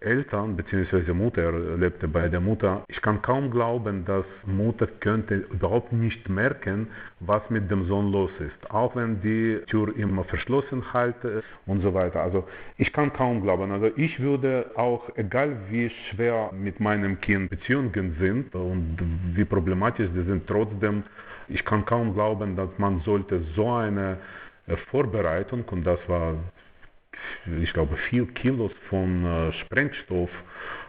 [0.00, 1.12] Eltern bzw.
[1.12, 2.84] Mutter lebte bei der Mutter.
[2.88, 6.88] Ich kann kaum glauben, dass Mutter könnte überhaupt nicht merken,
[7.20, 11.92] was mit dem Sohn los ist, auch wenn die Tür immer verschlossen halte und so
[11.92, 12.22] weiter.
[12.22, 13.70] Also ich kann kaum glauben.
[13.72, 18.96] Also ich würde auch, egal wie schwer mit meinem Kind Beziehungen sind und
[19.34, 21.02] wie problematisch sie sind, trotzdem,
[21.48, 24.16] ich kann kaum glauben, dass man sollte so eine
[24.90, 26.36] Vorbereitung, und das war
[27.62, 30.30] ich glaube, vier Kilos von äh, Sprengstoff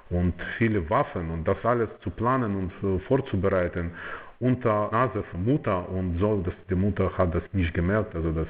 [0.10, 3.92] und viele Waffen und das alles zu planen und äh, vorzubereiten
[4.40, 8.16] unter Nase von Mutter und so, dass die Mutter hat das nicht gemerkt.
[8.16, 8.48] Also das,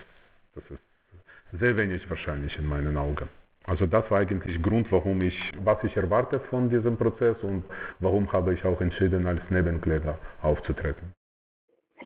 [0.56, 3.28] das ist sehr wenig wahrscheinlich in meinen Augen.
[3.66, 7.64] Also das war eigentlich Grund, warum ich, was ich erwarte von diesem Prozess und
[8.00, 11.14] warum habe ich auch entschieden, als Nebenkläger aufzutreten.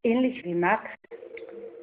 [0.04, 0.84] Ähnlich wie Max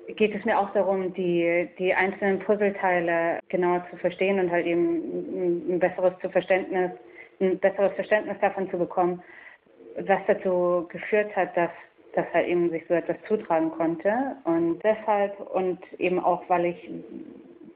[0.09, 5.75] geht es mir auch darum, die, die einzelnen Puzzleteile genauer zu verstehen und halt eben
[5.75, 6.91] ein besseres Verständnis,
[7.41, 9.23] ein besseres Verständnis davon zu bekommen,
[9.97, 11.71] was dazu geführt hat, dass
[12.15, 14.37] dass halt eben sich so etwas zutragen konnte.
[14.45, 16.91] Und deshalb und eben auch, weil ich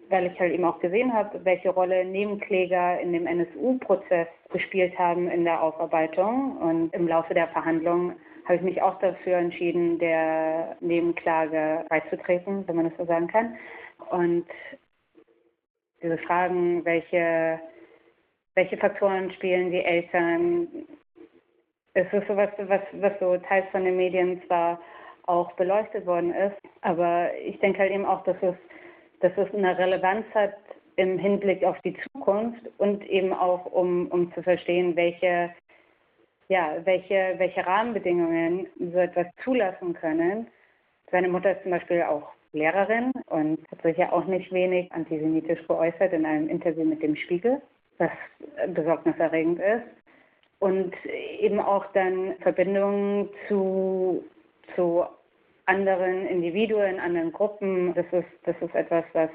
[0.09, 5.29] weil ich halt eben auch gesehen habe, welche Rolle Nebenkläger in dem NSU-Prozess gespielt haben
[5.29, 8.15] in der Aufarbeitung und im Laufe der Verhandlungen
[8.47, 13.57] habe ich mich auch dafür entschieden, der Nebenklage beizutreten, wenn man das so sagen kann.
[14.11, 14.47] Und
[16.03, 17.61] diese Fragen, welche,
[18.55, 20.69] welche Faktoren spielen die Eltern,
[21.95, 24.81] es ist sowas, was, was so teils von den Medien zwar
[25.27, 28.55] auch beleuchtet worden ist, aber ich denke halt eben auch, dass es,
[29.21, 30.55] dass es eine Relevanz hat
[30.97, 35.53] im Hinblick auf die Zukunft und eben auch um, um zu verstehen, welche
[36.49, 40.47] ja, welche, welche Rahmenbedingungen so etwas zulassen können.
[41.11, 45.67] Seine Mutter ist zum Beispiel auch Lehrerin und hat sich ja auch nicht wenig antisemitisch
[45.67, 47.61] geäußert in einem Interview mit dem Spiegel,
[47.99, 48.11] was
[48.69, 49.87] besorgniserregend ist.
[50.59, 50.95] Und
[51.39, 54.25] eben auch dann Verbindungen zu,
[54.75, 55.05] zu
[55.67, 57.93] anderen Individuen, anderen Gruppen.
[57.95, 59.31] Das ist, das ist etwas, was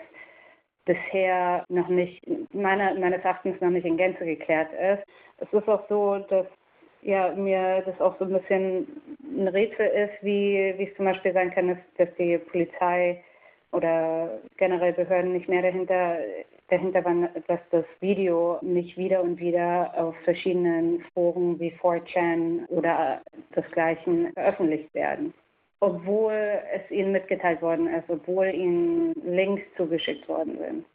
[0.85, 5.07] bisher noch nicht, meiner, meines Erachtens noch nicht in Gänze geklärt ist.
[5.37, 6.47] Es ist auch so, dass
[7.01, 8.87] ja, mir das auch so ein bisschen
[9.23, 13.23] ein Rätsel ist, wie, wie es zum Beispiel sein kann, dass, dass die Polizei
[13.71, 16.17] oder generell Behörden nicht mehr dahinter,
[16.69, 23.21] dahinter waren, dass das Video nicht wieder und wieder auf verschiedenen Foren wie 4chan oder
[23.55, 25.33] desgleichen veröffentlicht werden.
[25.79, 26.33] Obwohl
[26.73, 30.85] es ihnen mitgeteilt worden ist, obwohl ihnen Links zugeschickt worden sind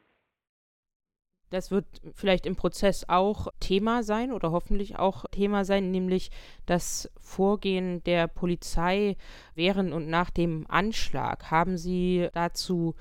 [1.57, 6.29] Das wird vielleicht im Prozess auch Thema sein oder hoffentlich auch Thema sein, nämlich
[6.67, 9.17] das Vorgehen der Polizei
[9.55, 11.51] während und nach dem Anschlag.
[11.51, 12.95] Haben Sie dazu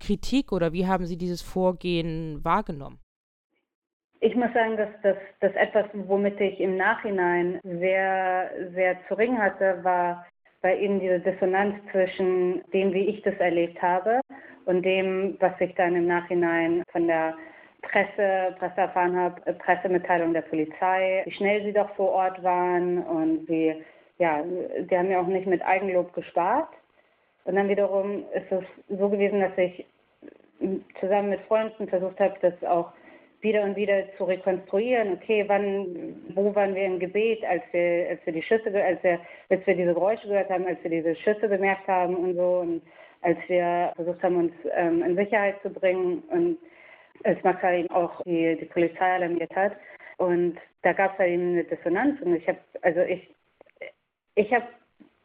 [0.00, 2.98] Kritik oder wie haben Sie dieses Vorgehen wahrgenommen?
[4.18, 9.38] Ich muss sagen, dass das, das etwas, womit ich im Nachhinein sehr, sehr zu ringen
[9.40, 10.26] hatte, war
[10.62, 14.20] bei Ihnen diese Dissonanz zwischen dem, wie ich das erlebt habe
[14.64, 17.36] und dem, was ich dann im Nachhinein von der
[17.90, 23.48] Presse, Presse erfahren habe, Pressemitteilung der Polizei, wie schnell sie doch vor Ort waren und
[23.48, 23.82] wie,
[24.18, 26.68] ja, die haben ja auch nicht mit Eigenlob gespart.
[27.44, 28.64] Und dann wiederum ist es
[28.98, 29.86] so gewesen, dass ich
[31.00, 32.92] zusammen mit Freunden versucht habe, das auch
[33.40, 38.20] wieder und wieder zu rekonstruieren, okay, wann, wo waren wir im Gebet, als wir, als
[38.24, 39.20] wir die Schüsse, als wir,
[39.50, 42.82] als wir diese Geräusche gehört haben, als wir diese Schüsse bemerkt haben und so und
[43.20, 46.58] als wir versucht haben, uns ähm, in Sicherheit zu bringen und
[47.22, 49.72] als Maxa eben auch die, die Polizei alarmiert hat.
[50.16, 53.28] Und da gab es eben eine Dissonanz und ich habe, also ich,
[54.34, 54.66] ich habe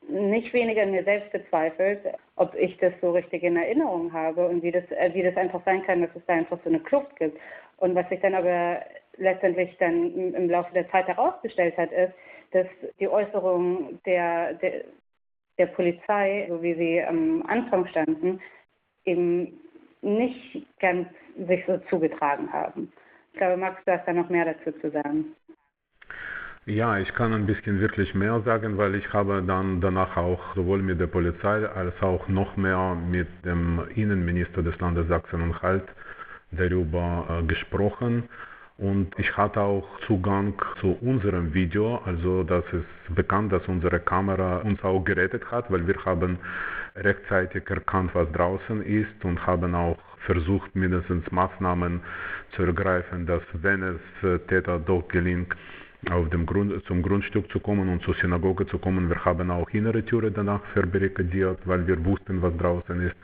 [0.10, 2.00] nicht weniger an mir selbst bezweifelt,
[2.36, 5.64] ob ich das so richtig in Erinnerung habe und wie das, äh, wie das einfach
[5.66, 7.38] sein kann, dass es da einfach so eine Kluft gibt.
[7.78, 8.82] Und was sich dann aber
[9.18, 12.14] letztendlich dann im Laufe der Zeit herausgestellt hat, ist,
[12.52, 12.68] dass
[13.00, 14.86] die Äußerungen der, der,
[15.58, 18.42] der Polizei, so wie sie am Anfang standen,
[19.06, 19.60] eben
[20.02, 21.08] nicht ganz
[21.48, 22.92] sich so zugetragen haben.
[23.34, 25.26] Ich glaube, Max, du hast da noch mehr dazu zu sagen.
[26.66, 30.84] Ja, ich kann ein bisschen wirklich mehr sagen, weil ich habe dann danach auch sowohl
[30.84, 35.86] mit der Polizei als auch noch mehr mit dem Innenminister des Landes Sachsen-Anhalt
[36.52, 38.30] darüber äh, gesprochen.
[38.78, 44.60] Und ich hatte auch Zugang zu unserem Video, also das ist bekannt, dass unsere Kamera
[44.60, 46.40] uns auch gerettet hat, weil wir haben
[47.04, 52.02] rechtzeitig erkannt, was draußen ist und haben auch versucht, mindestens Maßnahmen
[52.52, 55.56] zu ergreifen, dass wenn es äh, Täter doch gelingt,
[56.10, 59.10] auf dem Grund, zum Grundstück zu kommen und zur Synagoge zu kommen.
[59.10, 63.16] Wir haben auch innere Türe danach verbarrikadiert, weil wir wussten, was draußen ist.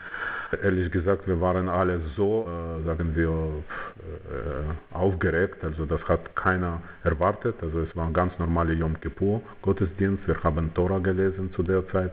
[0.61, 5.63] Ehrlich gesagt, wir waren alle so, äh, sagen wir, äh, aufgeregt.
[5.63, 7.55] Also das hat keiner erwartet.
[7.61, 10.27] Also es war ein ganz normaler Yom Kippur Gottesdienst.
[10.27, 12.11] Wir haben Tora gelesen zu der Zeit.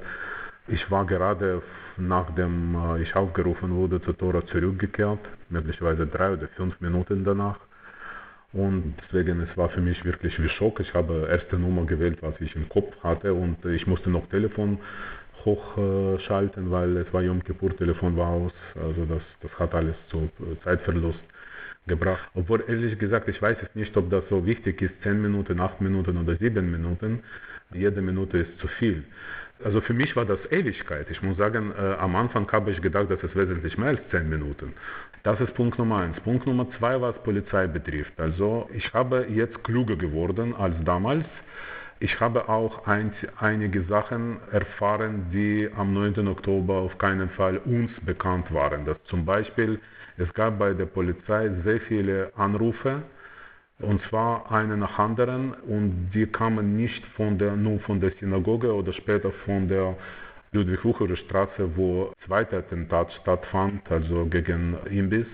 [0.69, 1.63] Ich war gerade
[1.97, 7.59] nachdem äh, ich aufgerufen wurde zur Tora zurückgekehrt, möglicherweise drei oder fünf Minuten danach.
[8.53, 10.81] Und deswegen, es war für mich wirklich wie Schock.
[10.81, 14.79] Ich habe erste Nummer gewählt, was ich im Kopf hatte und ich musste noch Telefon
[15.45, 18.53] hochschalten, weil es war Yom Kippur, Telefon war aus.
[18.75, 20.29] Also das, das hat alles zu
[20.65, 21.19] Zeitverlust
[21.87, 22.29] gebracht.
[22.35, 25.81] Obwohl ehrlich gesagt, ich weiß es nicht, ob das so wichtig ist, 10 Minuten, 8
[25.81, 27.23] Minuten oder 7 Minuten.
[27.73, 29.03] Jede Minute ist zu viel.
[29.65, 31.11] Also für mich war das Ewigkeit.
[31.11, 34.29] Ich muss sagen, äh, am Anfang habe ich gedacht, dass es wesentlich mehr als 10
[34.29, 34.75] Minuten.
[35.23, 36.19] Das ist Punkt Nummer eins.
[36.21, 38.19] Punkt Nummer zwei, was Polizei betrifft.
[38.19, 41.25] Also ich habe jetzt klüger geworden als damals.
[42.01, 46.27] Ich habe auch ein, einige Sachen erfahren, die am 9.
[46.27, 48.85] Oktober auf keinen Fall uns bekannt waren.
[48.85, 49.79] Das zum Beispiel,
[50.17, 53.03] es gab bei der Polizei sehr viele Anrufe,
[53.83, 58.73] und zwar eine nach anderen, und die kamen nicht von der, nur von der Synagoge
[58.75, 59.97] oder später von der
[60.53, 65.27] Ludwig-Wucherer Straße, wo zweiter Attentat stattfand, also gegen Imbiss,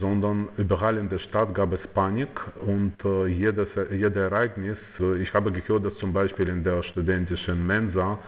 [0.00, 2.28] sondern überall in der Stadt gab es Panik.
[2.66, 7.64] Und äh, jedes, jedes Ereignis, äh, ich habe gehört, dass zum Beispiel in der studentischen
[7.64, 8.18] Mensa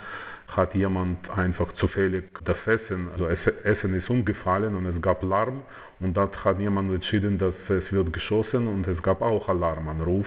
[0.47, 5.63] hat jemand einfach zufällig das Essen, also Essen ist umgefallen und es gab Lärm
[6.03, 10.27] und dort hat jemand entschieden, dass es wird geschossen und es gab auch Alarmanruf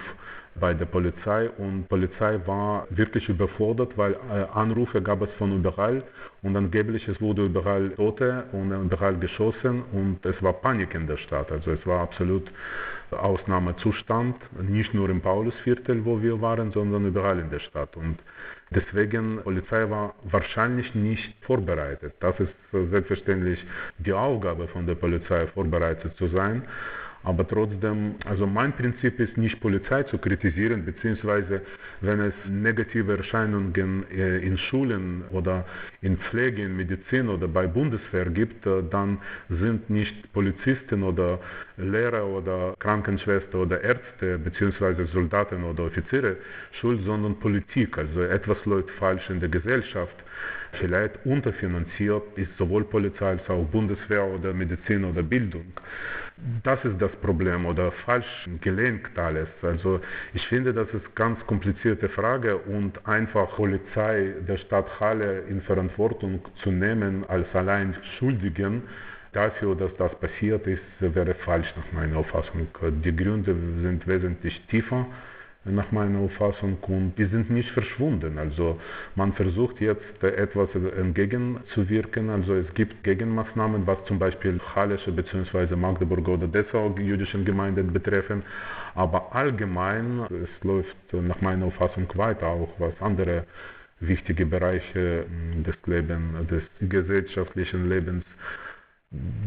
[0.58, 6.02] bei der Polizei und Polizei war wirklich überfordert, weil äh, Anrufe gab es von überall
[6.42, 11.18] und angeblich es wurde überall Tote und überall geschossen und es war Panik in der
[11.18, 11.52] Stadt.
[11.52, 12.50] Also es war absolut
[13.10, 17.96] Ausnahmezustand, nicht nur im Paulusviertel, wo wir waren, sondern überall in der Stadt.
[17.96, 18.18] Und
[18.70, 22.14] deswegen, Polizei war wahrscheinlich nicht vorbereitet.
[22.20, 23.64] Das ist selbstverständlich
[23.98, 26.62] die Aufgabe von der Polizei, vorbereitet zu sein.
[27.26, 31.60] Aber trotzdem, also mein Prinzip ist nicht Polizei zu kritisieren, beziehungsweise
[32.00, 35.64] wenn es negative Erscheinungen äh, in Schulen oder
[36.02, 41.40] in Pflege, in Medizin oder bei Bundeswehr gibt, äh, dann sind nicht Polizisten oder
[41.76, 46.36] Lehrer oder Krankenschwester oder Ärzte beziehungsweise Soldaten oder Offiziere
[46.80, 47.98] schuld, sondern Politik.
[47.98, 50.14] Also etwas läuft falsch in der Gesellschaft
[50.78, 55.72] vielleicht unterfinanziert ist sowohl Polizei als auch Bundeswehr oder Medizin oder Bildung.
[56.62, 59.48] Das ist das Problem oder falsch gelenkt alles.
[59.62, 60.00] Also
[60.34, 65.62] ich finde, das ist eine ganz komplizierte Frage und einfach Polizei der Stadt Halle in
[65.62, 68.82] Verantwortung zu nehmen als allein Schuldigen,
[69.32, 72.68] dafür, dass das passiert ist, wäre falsch nach meiner Auffassung.
[73.04, 75.06] Die Gründe sind wesentlich tiefer
[75.68, 78.38] nach meiner Auffassung und die sind nicht verschwunden.
[78.38, 78.80] Also
[79.14, 82.30] man versucht jetzt etwas entgegenzuwirken.
[82.30, 85.76] Also es gibt Gegenmaßnahmen, was zum Beispiel Hallische bzw.
[85.76, 88.42] Magdeburger oder Dessau jüdischen Gemeinden betreffen.
[88.94, 93.44] Aber allgemein, es läuft nach meiner Auffassung weiter, auch was andere
[94.00, 95.24] wichtige Bereiche
[95.66, 98.24] des Lebens, des gesellschaftlichen Lebens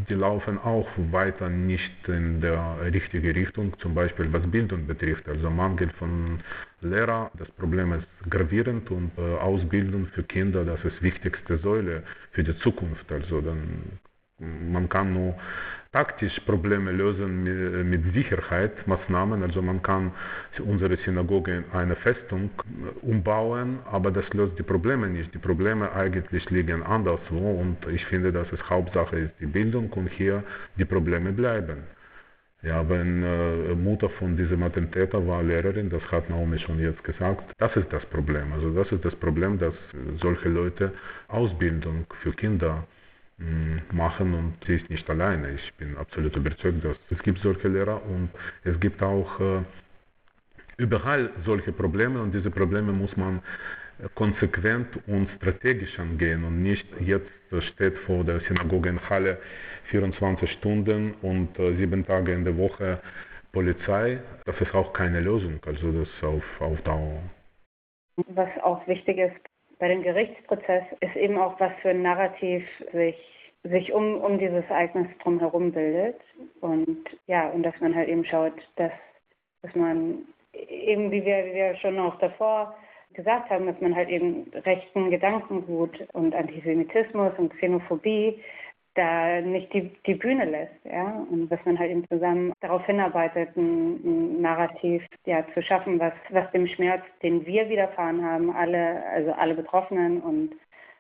[0.10, 5.28] die laufen auch weiter nicht in der richtigen Richtung, zum Beispiel was Bildung betrifft.
[5.28, 6.40] Also Mangel von
[6.82, 12.44] Lehrer, das Problem ist gravierend und äh, Ausbildung für Kinder, das ist wichtigste Säule für
[12.44, 13.12] die Zukunft.
[13.12, 14.00] Also dann
[14.40, 15.36] man kann nur
[15.92, 19.42] taktisch Probleme lösen mit Sicherheitsmaßnahmen.
[19.44, 20.12] Also man kann
[20.64, 22.52] unsere Synagoge in eine Festung
[23.02, 25.34] umbauen, aber das löst die Probleme nicht.
[25.34, 30.08] Die Probleme eigentlich liegen anderswo und ich finde, dass es Hauptsache ist die Bildung und
[30.10, 30.44] hier
[30.78, 31.84] die Probleme bleiben.
[32.62, 37.44] Ja, wenn äh, Mutter von diesem Attentäter war Lehrerin, das hat Naomi schon jetzt gesagt,
[37.58, 38.52] das ist das Problem.
[38.52, 39.74] Also das ist das Problem, dass
[40.22, 40.92] solche Leute
[41.30, 42.86] Ausbildung für Kinder
[43.92, 45.52] machen und sie ist nicht alleine.
[45.52, 48.30] Ich bin absolut überzeugt, dass es gibt solche Lehrer und
[48.64, 49.62] es gibt auch äh,
[50.78, 53.42] überall solche Probleme und diese Probleme muss man
[54.16, 57.30] konsequent und strategisch angehen und nicht jetzt
[57.74, 59.38] steht vor der Synagoge in Halle
[59.90, 63.00] 24 Stunden und äh, sieben Tage in der Woche
[63.52, 64.20] Polizei.
[64.46, 67.22] Das ist auch keine Lösung, also das auf, auf Dauer.
[68.28, 69.49] Was auch wichtig ist,
[69.80, 73.16] bei dem Gerichtsprozess ist eben auch, was für ein Narrativ sich,
[73.64, 76.20] sich um, um dieses Ereignis drumherum bildet.
[76.62, 78.92] Und ja, und dass man halt eben schaut, dass,
[79.62, 82.76] dass man eben, wie wir, wie wir schon auch davor
[83.14, 88.40] gesagt haben, dass man halt eben rechten Gedankengut und Antisemitismus und Xenophobie
[89.00, 93.56] da nicht die, die Bühne lässt, ja, und dass man halt eben zusammen darauf hinarbeitet,
[93.56, 99.04] ein, ein Narrativ ja, zu schaffen, was, was dem Schmerz, den wir widerfahren haben, alle,
[99.06, 100.52] also alle Betroffenen und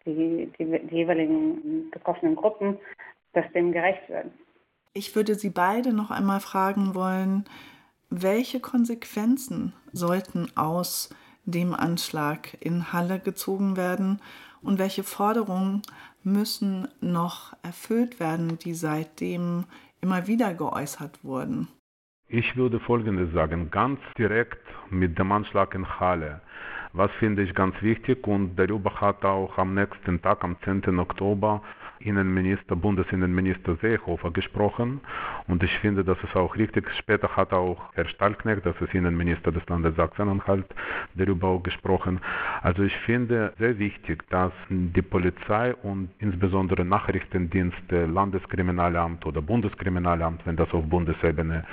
[0.05, 2.77] die, die, die jeweiligen betroffenen Gruppen,
[3.33, 4.27] dass dem gerecht wird.
[4.93, 7.45] Ich würde Sie beide noch einmal fragen wollen,
[8.09, 11.13] welche Konsequenzen sollten aus
[11.45, 14.21] dem Anschlag in Halle gezogen werden
[14.61, 15.81] und welche Forderungen
[16.31, 19.65] müssen noch erfüllt werden, die seitdem
[20.01, 21.67] immer wieder geäußert wurden?
[22.27, 26.41] Ich würde Folgendes sagen, ganz direkt mit dem Anschlag in Halle.
[26.93, 30.99] Was finde ich ganz wichtig und darüber hat auch am nächsten Tag, am 10.
[30.99, 31.61] Oktober,
[31.99, 35.01] Innenminister, Bundesinnenminister Seehofer gesprochen
[35.47, 36.89] und ich finde, das ist auch richtig.
[36.97, 40.65] Später hat auch Herr Stallknecht, das ist Innenminister des Landes Sachsen-Anhalt,
[41.15, 42.19] darüber auch gesprochen.
[42.61, 50.55] Also ich finde sehr wichtig, dass die Polizei und insbesondere Nachrichtendienste, Landeskriminalamt oder Bundeskriminalamt, wenn
[50.55, 51.65] das auf Bundesebene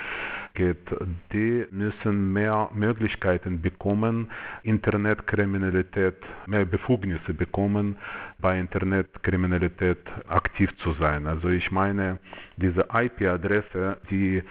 [0.57, 0.91] geht,
[1.33, 4.31] die müssen mehr Möglichkeiten bekommen,
[4.65, 7.97] Internetkriminalität, mehr Befugnisse bekommen,
[8.39, 9.99] bei Internetkriminalität
[10.29, 11.27] aktiv zu sein.
[11.29, 12.19] Also ich meine,
[12.57, 14.43] diese IP-Adresse, die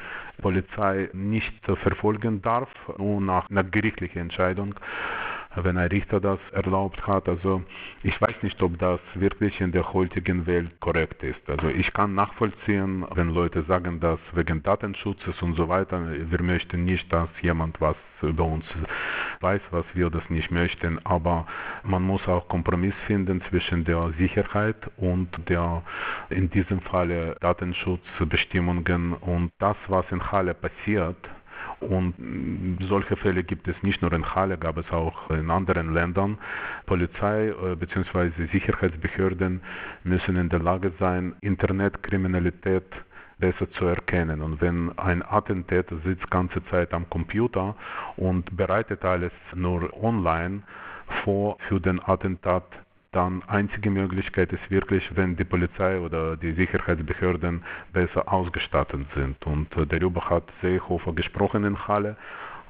[0.42, 4.76] Polizei nicht verfolgen darf, nur nach einer gerichtlichen Entscheidung,
[5.56, 7.28] wenn ein Richter das erlaubt hat.
[7.28, 7.64] Also
[8.04, 11.50] ich weiß nicht, ob das wirklich in der heutigen Welt korrekt ist.
[11.50, 16.86] Also ich kann nachvollziehen, wenn Leute sagen, dass wegen Datenschutzes und so weiter, wir möchten
[16.86, 18.66] nicht, dass jemand was über uns
[19.42, 21.00] weiß, was wir das nicht möchten.
[21.06, 21.46] Aber
[21.84, 25.84] man muss auch Kompromiss finden zwischen der Sicherheit und der
[26.30, 31.18] in diesem Falle Datenschutzbestimmungen und das, was in Halle passiert,
[31.80, 36.38] und solche Fälle gibt es nicht nur in Halle, gab es auch in anderen Ländern.
[36.86, 38.48] Polizei äh, bzw.
[38.52, 39.62] Sicherheitsbehörden
[40.04, 42.86] müssen in der Lage sein, Internetkriminalität
[43.38, 44.42] besser zu erkennen.
[44.42, 47.76] Und wenn ein Attentäter sitzt ganze Zeit am Computer
[48.16, 50.64] und bereitet alles nur online
[51.24, 52.66] vor für den Attentat,
[53.16, 57.64] dann einzige Möglichkeit ist wirklich, wenn die Polizei oder die Sicherheitsbehörden
[57.94, 59.44] besser ausgestattet sind.
[59.46, 62.18] Und äh, darüber hat Seehofer gesprochen in Halle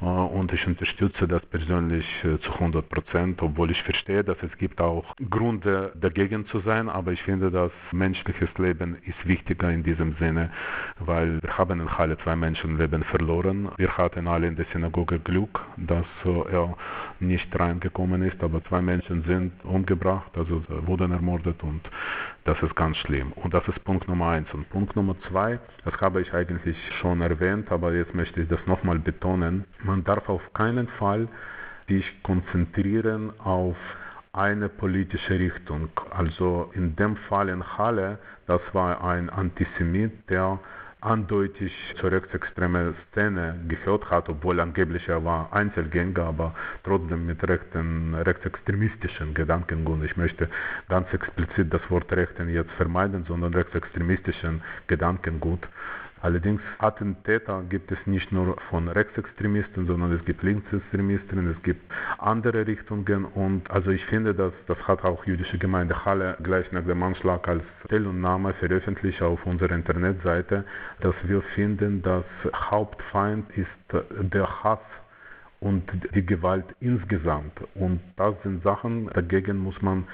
[0.01, 4.55] äh, und ich unterstütze das persönlich äh, zu 100 Prozent, obwohl ich verstehe, dass es
[4.57, 9.83] gibt auch Gründe dagegen zu sein, aber ich finde, dass menschliches Leben ist wichtiger in
[9.83, 10.51] diesem Sinne,
[10.99, 13.69] weil wir haben in Halle zwei Menschenleben verloren.
[13.77, 16.05] Wir hatten alle in der Synagoge Glück, dass
[16.51, 16.75] er
[17.19, 21.81] nicht reingekommen ist, aber zwei Menschen sind umgebracht, also wurden ermordet und
[22.45, 23.31] das ist ganz schlimm.
[23.33, 24.47] Und das ist Punkt Nummer eins.
[24.53, 28.59] Und Punkt Nummer zwei, das habe ich eigentlich schon erwähnt, aber jetzt möchte ich das
[28.67, 29.65] nochmal betonen.
[29.83, 31.27] Man darf auf keinen Fall
[31.87, 33.75] sich konzentrieren auf
[34.33, 35.89] eine politische Richtung.
[36.11, 40.59] Also in dem Fall in Halle, das war ein Antisemit, der
[41.01, 48.15] eindeutig zur rechtsextremen Szene gehört hat, obwohl angeblich er war Einzelgänger, aber trotzdem mit rechten,
[48.15, 50.03] rechtsextremistischen Gedankengut.
[50.03, 50.49] Ich möchte
[50.89, 55.67] ganz explizit das Wort Rechten jetzt vermeiden, sondern rechtsextremistischen Gedankengut.
[56.21, 61.81] Allerdings Attentäter gibt es nicht nur von Rechtsextremisten, sondern es gibt Linksextremisten, es gibt
[62.17, 66.85] andere Richtungen und also ich finde, dass das hat auch jüdische Gemeinde Halle gleich nach
[66.85, 70.63] dem Anschlag als Stellungnahme veröffentlicht auf unserer Internetseite,
[71.01, 73.67] dass wir finden, dass Hauptfeind ist
[74.33, 74.79] der Hass
[75.59, 77.53] und die Gewalt insgesamt.
[77.75, 80.05] Und das sind Sachen, dagegen muss man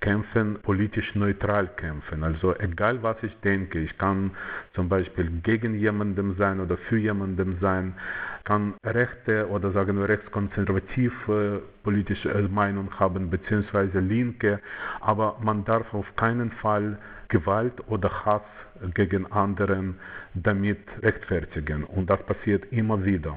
[0.00, 2.22] kämpfen, politisch neutral kämpfen.
[2.24, 4.32] Also egal was ich denke, ich kann
[4.74, 7.94] zum Beispiel gegen jemanden sein oder für jemanden sein,
[8.44, 14.60] kann rechte oder sagen wir rechtskonservative politische Meinung haben, beziehungsweise linke,
[15.00, 18.42] aber man darf auf keinen Fall Gewalt oder Hass
[18.94, 20.00] gegen anderen
[20.34, 21.84] damit rechtfertigen.
[21.84, 23.36] Und das passiert immer wieder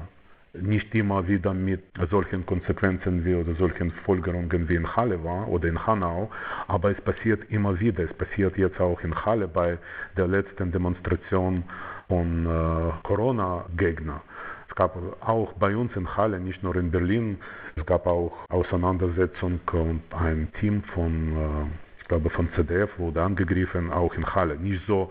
[0.60, 5.68] nicht immer wieder mit solchen Konsequenzen wie oder solchen Folgerungen wie in Halle war oder
[5.68, 6.30] in Hanau,
[6.68, 8.04] aber es passiert immer wieder.
[8.04, 9.78] Es passiert jetzt auch in Halle bei
[10.16, 11.64] der letzten Demonstration
[12.08, 14.22] von äh, Corona-Gegner.
[14.68, 17.38] Es gab auch bei uns in Halle, nicht nur in Berlin,
[17.76, 23.92] es gab auch Auseinandersetzungen und ein Team von, äh, ich glaube von CDF wurde angegriffen,
[23.92, 24.56] auch in Halle.
[24.56, 25.10] Nicht so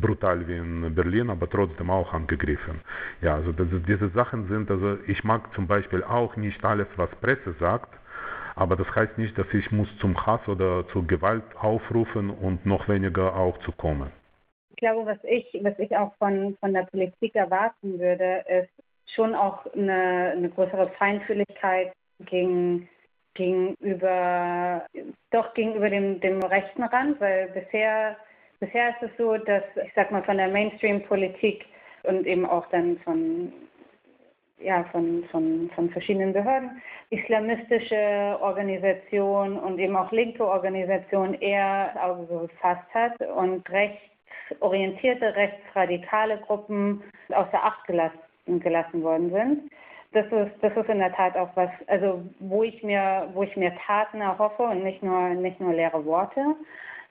[0.00, 2.80] brutal wie in Berlin, aber trotzdem auch angegriffen.
[3.20, 7.10] Ja, also das, diese Sachen sind, also ich mag zum Beispiel auch nicht alles, was
[7.16, 7.88] Presse sagt,
[8.56, 12.88] aber das heißt nicht, dass ich muss zum Hass oder zur Gewalt aufrufen und noch
[12.88, 14.10] weniger auch zu kommen.
[14.70, 18.70] Ich glaube, was ich, was ich auch von, von der Politik erwarten würde, ist
[19.14, 22.88] schon auch eine, eine größere Feinfühligkeit gegen,
[23.34, 24.84] gegenüber,
[25.30, 28.16] doch gegenüber dem, dem rechten Rand, weil bisher
[28.64, 31.66] Bisher ist es so, dass, ich sag mal, von der Mainstream-Politik
[32.04, 33.52] und eben auch dann von,
[34.58, 42.48] ja, von, von, von verschiedenen Behörden islamistische Organisationen und eben auch linke Organisationen eher Auge
[42.48, 49.70] gefasst hat und rechtsorientierte, rechtsradikale Gruppen außer Acht gelassen, gelassen worden sind.
[50.12, 53.54] Das ist, das ist in der Tat auch was, also wo ich mir, wo ich
[53.56, 56.56] mir Taten erhoffe und nicht nur, nicht nur leere Worte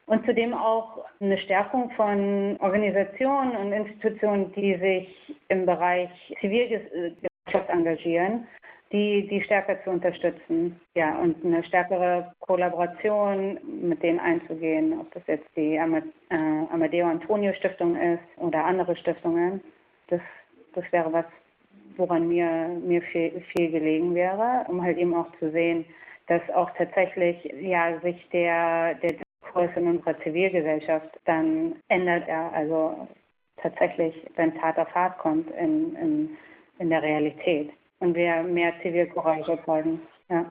[0.05, 6.09] und zudem auch eine Stärkung von Organisationen und Institutionen, die sich im Bereich
[6.41, 8.47] Zivilgesellschaft engagieren,
[8.91, 10.79] die, die stärker zu unterstützen.
[10.95, 16.01] Ja, und eine stärkere Kollaboration mit denen einzugehen, ob das jetzt die äh,
[16.71, 19.61] Amadeo Antonio Stiftung ist oder andere Stiftungen.
[20.07, 20.21] Das,
[20.75, 21.25] das wäre was,
[21.97, 25.85] woran mir, mir viel, viel gelegen wäre, um halt eben auch zu sehen,
[26.27, 29.22] dass auch tatsächlich ja, sich der, der
[29.55, 33.07] In unserer Zivilgesellschaft, dann ändert er also
[33.57, 36.29] tatsächlich, wenn Tat auf Tat kommt in, in,
[36.79, 40.01] in der Realität und wir mehr Zivilcourage zeigen.
[40.29, 40.49] Ja.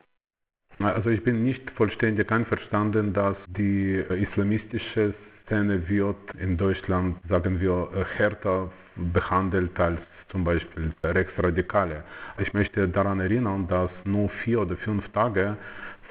[0.79, 7.89] Also ich bin nicht vollständig einverstanden, dass die islamistische Szene wird in Deutschland, sagen wir,
[8.17, 10.01] härter behandelt als
[10.31, 12.05] zum Beispiel Rechtsradikale.
[12.39, 15.57] Ich möchte daran erinnern, dass nur vier oder fünf Tage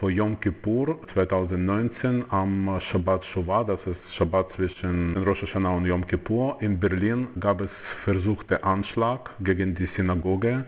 [0.01, 6.07] vor Yom Kippur 2019 am Shabbat Shuvah, das ist Shabbat zwischen Rosh Hashanah und Yom
[6.07, 6.57] Kippur.
[6.59, 7.69] In Berlin gab es
[8.03, 10.65] versuchte Anschlag gegen die Synagoge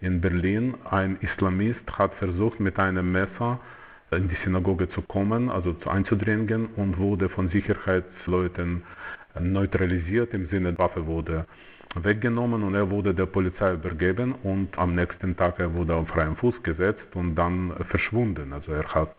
[0.00, 0.76] in Berlin.
[0.88, 3.58] Ein Islamist hat versucht mit einem Messer
[4.12, 8.84] in die Synagoge zu kommen, also einzudringen und wurde von Sicherheitsleuten
[9.40, 11.46] neutralisiert im Sinne, Waffe wurde
[11.94, 16.36] weggenommen und er wurde der Polizei übergeben und am nächsten Tag er wurde auf freien
[16.36, 18.52] Fuß gesetzt und dann verschwunden.
[18.52, 19.14] Also er hat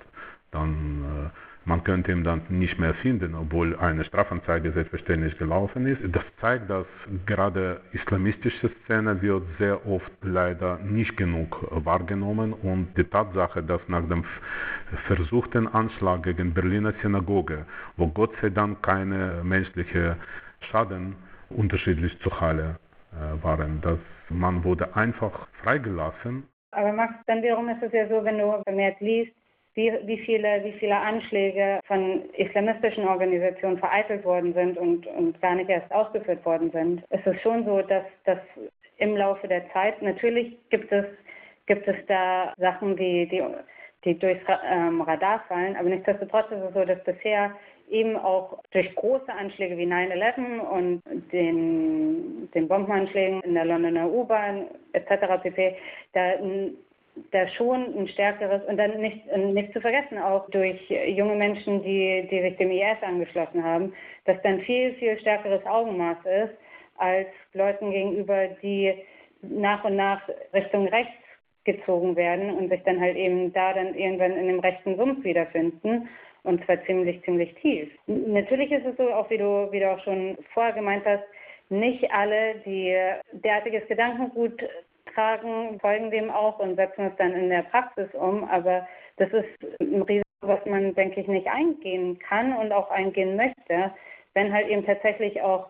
[0.51, 1.29] dann, äh,
[1.65, 6.01] man könnte ihn dann nicht mehr finden, obwohl eine Strafanzeige selbstverständlich gelaufen ist.
[6.13, 6.85] Das zeigt, dass
[7.25, 14.07] gerade islamistische Szene wird sehr oft leider nicht genug wahrgenommen und die Tatsache, dass nach
[14.07, 14.23] dem
[15.07, 17.65] versuchten Anschlag gegen Berliner Synagoge,
[17.97, 20.17] wo Gott sei Dank keine menschliche
[20.71, 21.15] Schaden
[21.49, 22.77] unterschiedlich zu Halle
[23.13, 23.81] äh, waren.
[23.81, 26.47] Das, man wurde einfach freigelassen.
[26.71, 29.33] Aber Max, dann wiederum ist es ja so, wenn du vermehrt liest,
[29.73, 35.55] wie, wie, viele, wie viele Anschläge von islamistischen Organisationen vereitelt worden sind und, und gar
[35.55, 38.39] nicht erst ausgeführt worden sind, ist es schon so, dass, dass
[38.97, 41.05] im Laufe der Zeit, natürlich gibt es,
[41.65, 43.41] gibt es da Sachen, die, die,
[44.03, 47.55] die durchs ähm, Radar fallen, aber nichtsdestotrotz ist es so, dass bisher
[47.89, 54.65] eben auch durch große Anschläge wie 9-11 und den, den Bombenanschlägen in der Londoner U-Bahn
[54.93, 55.41] etc.
[55.43, 55.75] pp.
[56.13, 56.33] da
[57.31, 62.27] da schon ein stärkeres und dann nicht, nicht zu vergessen auch durch junge Menschen, die,
[62.31, 63.93] die sich dem IS angeschlossen haben,
[64.25, 66.53] dass dann viel, viel stärkeres Augenmaß ist
[66.97, 68.93] als Leuten gegenüber, die
[69.41, 70.21] nach und nach
[70.53, 71.11] Richtung rechts
[71.65, 76.07] gezogen werden und sich dann halt eben da dann irgendwann in dem rechten Sumpf wiederfinden
[76.43, 77.89] und zwar ziemlich, ziemlich tief.
[78.07, 81.23] Natürlich ist es so, auch wie du, wie du auch schon vorher gemeint hast,
[81.69, 82.95] nicht alle, die
[83.31, 84.63] derartiges Gedankengut
[85.13, 88.43] tragen, folgen dem auch und setzen es dann in der Praxis um.
[88.45, 88.87] Aber
[89.17, 93.93] das ist ein Risiko, was man, denke ich, nicht eingehen kann und auch eingehen möchte,
[94.33, 95.67] wenn halt eben tatsächlich auch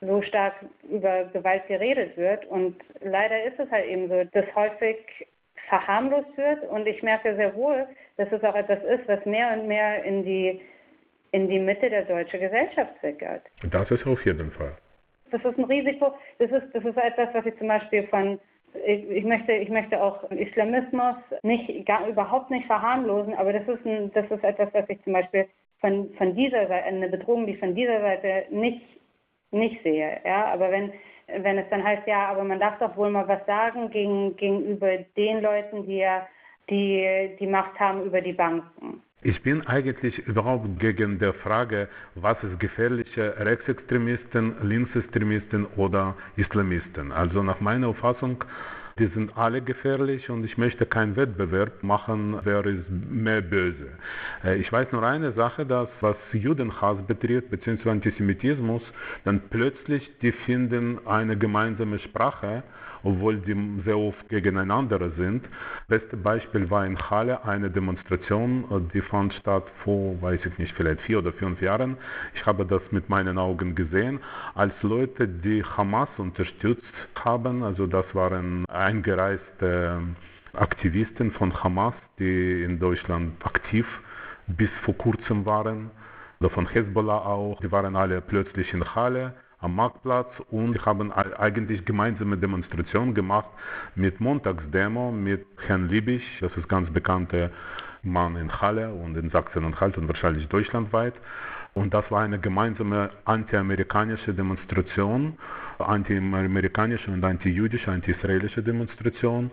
[0.00, 0.54] so stark
[0.88, 2.44] über Gewalt geredet wird.
[2.46, 4.96] Und leider ist es halt eben so, dass häufig
[5.68, 6.68] verharmlost wird.
[6.70, 7.86] Und ich merke sehr wohl,
[8.16, 10.60] dass es auch etwas ist, was mehr und mehr in die,
[11.32, 13.42] in die Mitte der deutschen Gesellschaft sickert.
[13.70, 14.76] Das ist auf jeden Fall.
[15.30, 16.14] Das ist ein Risiko.
[16.38, 18.38] Das ist, das ist etwas, was ich zum Beispiel von
[18.86, 24.10] ich, möchte, ich möchte auch Islamismus nicht, gar, überhaupt nicht verharmlosen, aber das ist, ein,
[24.12, 25.46] das ist etwas, was ich zum Beispiel
[25.80, 28.82] von, von dieser Seite, eine Bedrohung, die von dieser Seite nicht,
[29.52, 30.20] nicht sehe.
[30.24, 30.46] Ja?
[30.46, 30.92] Aber wenn,
[31.28, 34.98] wenn es dann heißt, ja, aber man darf doch wohl mal was sagen gegen, gegenüber
[35.16, 36.26] den Leuten, die ja
[36.70, 39.02] die, die Macht haben über die Banken.
[39.24, 47.12] Ich bin eigentlich überhaupt gegen der Frage, was ist gefährlicher, Rechtsextremisten, Linksextremisten oder Islamisten.
[47.12, 48.42] Also nach meiner Auffassung,
[48.98, 53.88] die sind alle gefährlich und ich möchte keinen Wettbewerb machen, wer ist mehr böse.
[54.44, 58.82] Äh, ich weiß nur eine Sache, dass was Judenhass betrifft, beziehungsweise Antisemitismus,
[59.24, 62.62] dann plötzlich die finden eine gemeinsame Sprache
[63.04, 65.44] obwohl die sehr oft gegeneinander sind.
[65.88, 71.00] Beste Beispiel war in Halle eine Demonstration, die fand statt vor, weiß ich nicht, vielleicht
[71.02, 71.96] vier oder fünf Jahren.
[72.34, 74.20] Ich habe das mit meinen Augen gesehen,
[74.54, 76.82] als Leute, die Hamas unterstützt
[77.16, 80.00] haben, also das waren eingereiste
[80.52, 83.86] Aktivisten von Hamas, die in Deutschland aktiv
[84.46, 85.90] bis vor kurzem waren,
[86.40, 91.84] oder von Hezbollah auch, die waren alle plötzlich in Halle am Marktplatz und haben eigentlich
[91.84, 93.48] gemeinsame Demonstrationen gemacht
[93.94, 97.50] mit Montagsdemo mit Herrn Liebisch, das ist ganz bekannter
[98.02, 101.14] Mann in Halle und in Sachsen-Anhalt und wahrscheinlich deutschlandweit.
[101.74, 105.38] Und das war eine gemeinsame anti-amerikanische Demonstration,
[105.78, 109.50] anti-amerikanische und anti-jüdische, anti-israelische Demonstration,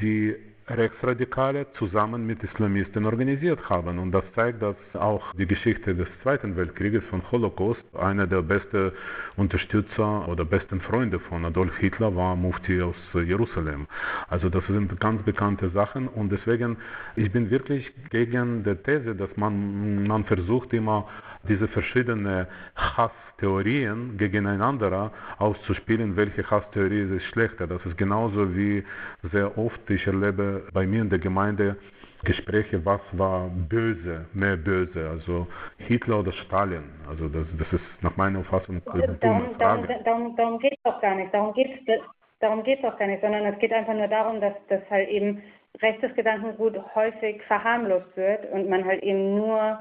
[0.00, 0.36] die
[0.68, 3.98] Rechtsradikale zusammen mit Islamisten organisiert haben.
[3.98, 8.92] Und das zeigt, dass auch die Geschichte des Zweiten Weltkrieges von Holocaust einer der besten
[9.36, 13.86] Unterstützer oder besten Freunde von Adolf Hitler war Mufti aus Jerusalem.
[14.28, 16.78] Also das sind ganz bekannte Sachen und deswegen,
[17.16, 21.08] ich bin wirklich gegen die These, dass man, man versucht immer
[21.48, 27.66] diese verschiedenen Hasstheorien gegeneinander auszuspielen, welche Hasstheorie ist schlechter.
[27.66, 28.84] Das ist genauso wie
[29.32, 31.76] sehr oft ich erlebe bei mir in der Gemeinde
[32.24, 36.84] Gespräche, was war böse, mehr böse, also Hitler oder Stalin.
[37.06, 39.58] Also das, das ist nach meiner Auffassung eine dumme Frage.
[39.58, 41.34] Darum, darum, darum geht es doch gar nicht.
[41.34, 42.00] Darum geht es
[42.44, 45.42] darum geht's doch gar nicht, sondern es geht einfach nur darum, dass das halt eben
[45.82, 49.78] rechtes Gedankengut häufig verharmlost wird und man halt eben nur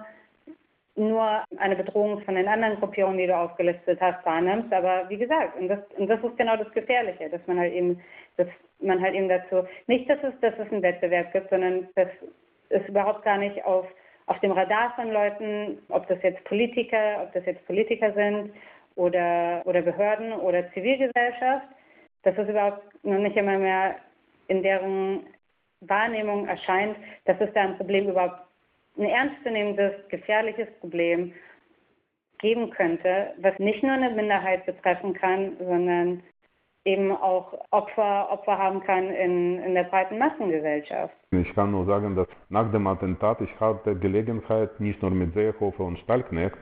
[0.96, 4.72] nur eine Bedrohung von den anderen Gruppierungen, die du aufgelistet hast, wahrnimmst.
[4.72, 8.00] Aber wie gesagt, und das, und das ist genau das Gefährliche, dass man halt eben,
[8.38, 8.48] dass
[8.80, 12.10] man halt eben dazu, nicht, dass es, dass es einen Wettbewerb gibt, sondern dass
[12.70, 13.88] es überhaupt gar nicht auf,
[14.28, 18.54] auf dem Radar von Leuten, ob das jetzt Politiker, ob das jetzt Politiker sind
[18.96, 21.68] oder, oder Behörden oder Zivilgesellschaft,
[22.22, 23.96] dass es überhaupt noch nicht immer mehr
[24.48, 25.26] in deren
[25.82, 28.42] Wahrnehmung erscheint, dass es da ein Problem überhaupt
[28.98, 31.34] ein ernstzunehmendes, gefährliches Problem
[32.40, 36.22] geben könnte, was nicht nur eine Minderheit betreffen kann, sondern
[36.86, 41.16] eben auch Opfer, Opfer haben kann in, in der breiten Massengesellschaft.
[41.32, 45.86] Ich kann nur sagen, dass nach dem Attentat ich hatte Gelegenheit, nicht nur mit Seehofer
[45.86, 46.58] und Stallknecht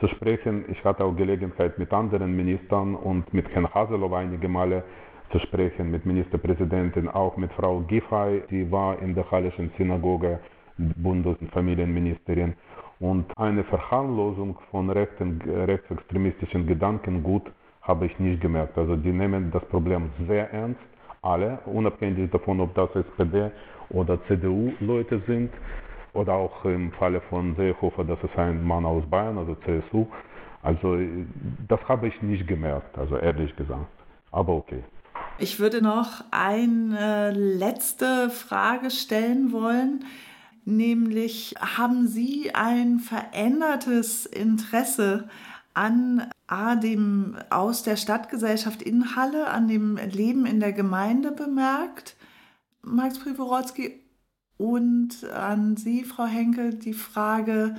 [0.00, 4.82] zu sprechen, ich hatte auch Gelegenheit mit anderen Ministern und mit Herrn Haselow einige Male
[5.30, 10.40] zu sprechen, mit Ministerpräsidentin, auch mit Frau Giffey, die war in der Hallischen Synagoge
[10.76, 12.54] Bundes- und Familienministerin.
[13.00, 17.50] Und eine Verharmlosung von rechten, rechtsextremistischen Gedankengut
[17.82, 18.76] habe ich nicht gemerkt.
[18.76, 20.80] Also die nehmen das Problem sehr ernst,
[21.22, 23.50] alle, unabhängig davon, ob das SPD
[23.90, 25.50] oder CDU-Leute sind
[26.12, 30.06] oder auch im Falle von Seehofer, das ist ein Mann aus Bayern, also CSU.
[30.62, 30.98] Also
[31.68, 33.86] das habe ich nicht gemerkt, also ehrlich gesagt.
[34.30, 34.82] Aber okay.
[35.38, 40.04] Ich würde noch eine letzte Frage stellen wollen
[40.64, 45.28] nämlich haben Sie ein verändertes Interesse
[45.74, 52.16] an A, dem aus der Stadtgesellschaft in Halle, an dem Leben in der Gemeinde bemerkt?
[52.82, 54.00] Max Privorotsky.
[54.56, 57.76] Und an Sie, Frau Henkel, die Frage,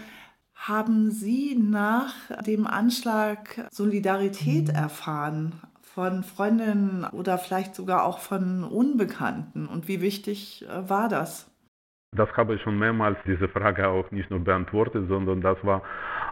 [0.56, 2.14] haben Sie nach
[2.46, 9.68] dem Anschlag Solidarität erfahren von Freundinnen oder vielleicht sogar auch von Unbekannten?
[9.68, 11.51] Und wie wichtig äh, war das?
[12.14, 15.82] Das habe ich schon mehrmals diese Frage auch nicht nur beantwortet, sondern das war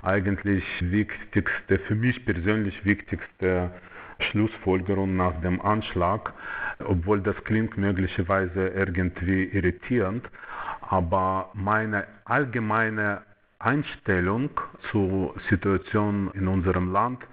[0.01, 3.71] eigentlich wichtigste, für mich persönlich wichtigste
[4.19, 6.33] Schlussfolgerung nach dem Anschlag,
[6.79, 10.29] obwohl das klingt möglicherweise irgendwie irritierend,
[10.81, 13.21] aber meine allgemeine
[13.59, 14.49] Einstellung
[14.91, 17.23] zur Situation in unserem Land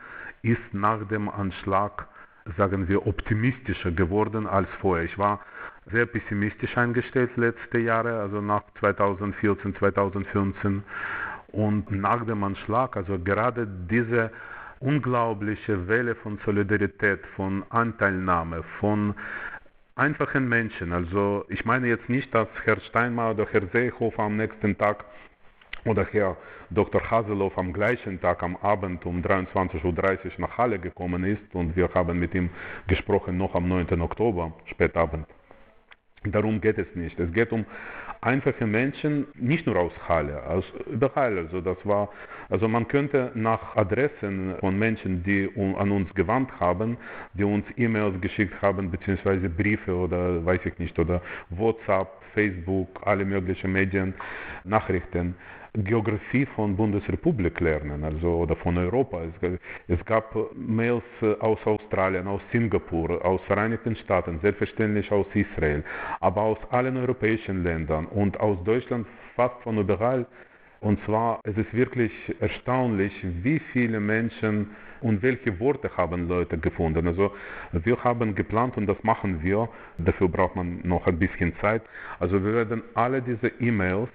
[0.42, 2.06] ist nach dem Anschlag,
[2.56, 5.04] sagen wir, optimistischer geworden als vorher.
[5.04, 5.40] Ich war
[5.90, 10.82] sehr pessimistisch eingestellt letzte Jahre, also nach 2014, 2015.
[11.48, 14.30] Und nach dem Anschlag, also gerade diese
[14.80, 19.14] unglaubliche Welle von Solidarität, von Anteilnahme, von
[19.94, 20.92] einfachen Menschen.
[20.92, 25.04] Also ich meine jetzt nicht, dass Herr Steinmeier oder Herr Seehofer am nächsten Tag
[25.84, 26.36] oder Herr
[26.70, 27.10] Dr.
[27.10, 31.88] Haseloff am gleichen Tag am Abend um 23.30 Uhr nach Halle gekommen ist und wir
[31.94, 32.50] haben mit ihm
[32.88, 34.00] gesprochen noch am 9.
[34.00, 35.26] Oktober, spätabend.
[36.24, 37.18] Darum geht es nicht.
[37.20, 37.64] Es geht um
[38.20, 41.38] einfache Menschen, nicht nur aus Halle, aus überall.
[41.38, 42.08] Also das war,
[42.48, 46.96] also man könnte nach Adressen von Menschen, die an uns gewandt haben,
[47.34, 53.24] die uns E-Mails geschickt haben, beziehungsweise Briefe oder weiß ich nicht, oder WhatsApp, Facebook, alle
[53.24, 54.14] möglichen Medien,
[54.64, 55.36] Nachrichten,
[55.84, 59.22] Geografie von Bundesrepublik lernen, also oder von Europa.
[59.22, 59.58] Es,
[59.88, 61.04] es, gab Mails
[61.40, 65.84] aus Australien, aus Singapur, aus Vereinigten Staaten, selbstverständlich aus Israel,
[66.20, 70.26] aber aus allen europäischen Ländern und aus Deutschland fast von überall.
[70.80, 73.12] Und zwar, es ist wirklich erstaunlich,
[73.42, 74.70] wie viele Menschen
[75.00, 77.06] und welche Worte haben Leute gefunden.
[77.06, 77.32] Also
[77.72, 79.68] wir haben geplant und das machen wir.
[79.98, 81.82] Dafür braucht man noch ein bisschen Zeit.
[82.18, 84.10] Also wir werden alle diese E-Mails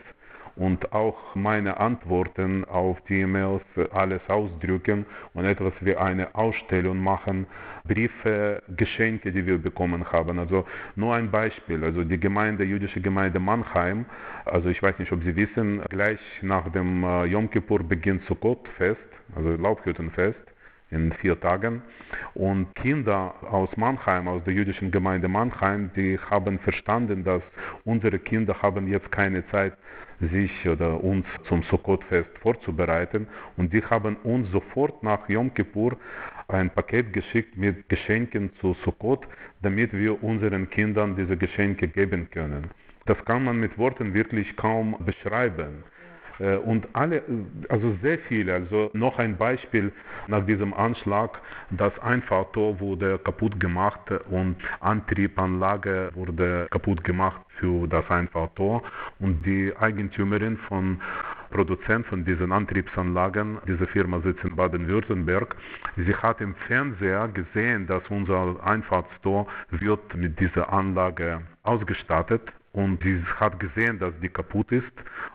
[0.62, 7.48] und auch meine Antworten auf die E-Mails alles ausdrücken und etwas wie eine Ausstellung machen,
[7.84, 10.38] Briefe, Geschenke, die wir bekommen haben.
[10.38, 14.06] Also nur ein Beispiel, also die Gemeinde, jüdische Gemeinde Mannheim,
[14.46, 19.00] also ich weiß nicht, ob Sie wissen, gleich nach dem äh, Yom Kippur beginnt Sukkot-Fest,
[19.36, 20.46] also Laubhüttenfest
[20.92, 21.82] in vier Tagen.
[22.36, 27.42] Und Kinder aus Mannheim, aus der jüdischen Gemeinde Mannheim, die haben verstanden, dass
[27.84, 29.74] unsere Kinder haben jetzt keine Zeit,
[30.30, 33.28] sich oder uns zum Sukkot-Fest vorzubereiten.
[33.58, 35.98] Und die haben uns sofort nach Yom Kippur
[36.48, 39.26] ein Paket geschickt mit Geschenken zu Sukkot,
[39.62, 42.70] damit wir unseren Kindern diese Geschenke geben können.
[43.06, 45.84] Das kann man mit Worten wirklich kaum beschreiben.
[46.42, 47.22] Äh, und alle,
[47.70, 49.92] also sehr viele, also noch ein Beispiel
[50.28, 51.40] nach diesem Anschlag,
[51.72, 58.84] das Einfahrtor wurde kaputt gemacht und Antriebanlage wurde kaputt gemacht für das Einfahrtor
[59.20, 61.00] und die Eigentümerin von
[61.52, 65.54] Produzent von diesen Antriebsanlagen, diese Firma sitzt in Baden-Württemberg.
[65.98, 72.42] Sie hat im Fernseher gesehen, dass unser Einfahrtstor wird mit dieser Anlage ausgestattet
[72.74, 74.92] und sie hat gesehen, dass die kaputt ist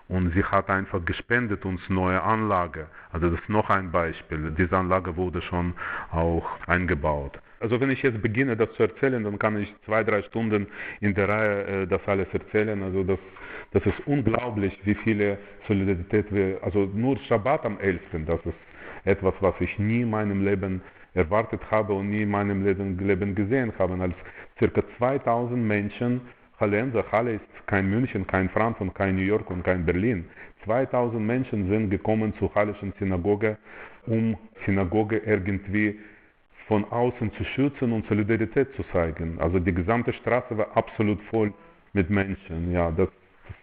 [0.09, 2.87] und sie hat einfach gespendet uns neue Anlage.
[3.13, 4.53] Also das ist noch ein Beispiel.
[4.57, 5.75] Diese Anlage wurde schon
[6.13, 7.39] auch eingebaut.
[7.61, 10.67] Also wenn ich jetzt beginne, das zu erzählen, dann kann ich zwei, drei Stunden
[11.01, 12.83] in der Reihe äh, das alles erzählen.
[12.83, 13.19] Also das,
[13.73, 18.55] das ist unglaublich, wie viele Solidarität wir, also nur Shabbat am 11., das ist
[19.05, 20.83] etwas, was ich nie in meinem Leben
[21.15, 24.15] erwartet habe und nie in meinem Leben, Leben gesehen habe, als
[24.59, 26.21] circa 2000 Menschen
[26.59, 30.25] Hallenser, Halle ist kein München, kein Frankfurt, kein New York und kein Berlin.
[30.65, 33.59] 2000 Menschen sind gekommen zur Hallischen Synagoge,
[34.07, 35.99] um Synagoge irgendwie
[36.67, 39.39] von außen zu schützen und Solidarität zu zeigen.
[39.39, 41.53] Also die gesamte Straße war absolut voll
[41.93, 42.73] mit Menschen.
[42.73, 43.09] Ja, das,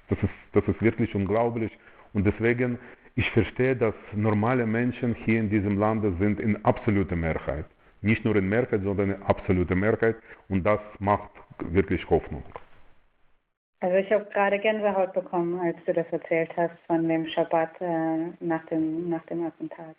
[0.09, 1.71] das, ist, das ist wirklich unglaublich.
[2.13, 2.79] Und deswegen,
[3.15, 7.65] ich verstehe, dass normale Menschen hier in diesem Lande sind in absoluter Mehrheit.
[8.01, 10.15] Nicht nur in Mehrheit, sondern in absoluter Mehrheit.
[10.47, 12.43] Und das macht wirklich Hoffnung.
[13.84, 18.31] Also ich habe gerade Gänsehaut bekommen, als du das erzählt hast von dem Schabbat äh,
[18.39, 19.97] nach, dem, nach dem Attentat.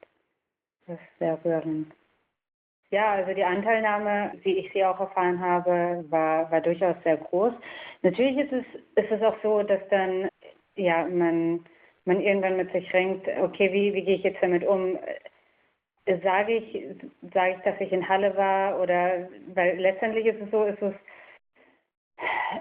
[0.86, 1.92] Das ist sehr rührend.
[2.90, 7.52] Ja, also die Anteilnahme, wie ich sie auch erfahren habe, war, war durchaus sehr groß.
[8.00, 8.64] Natürlich ist es,
[9.04, 10.30] ist es auch so, dass dann
[10.76, 11.62] ja, man,
[12.06, 14.98] man irgendwann mit sich ringt, okay, wie, wie gehe ich jetzt damit um?
[16.22, 16.86] Sage ich,
[17.34, 20.94] sage ich, dass ich in Halle war oder weil letztendlich ist es so, ist es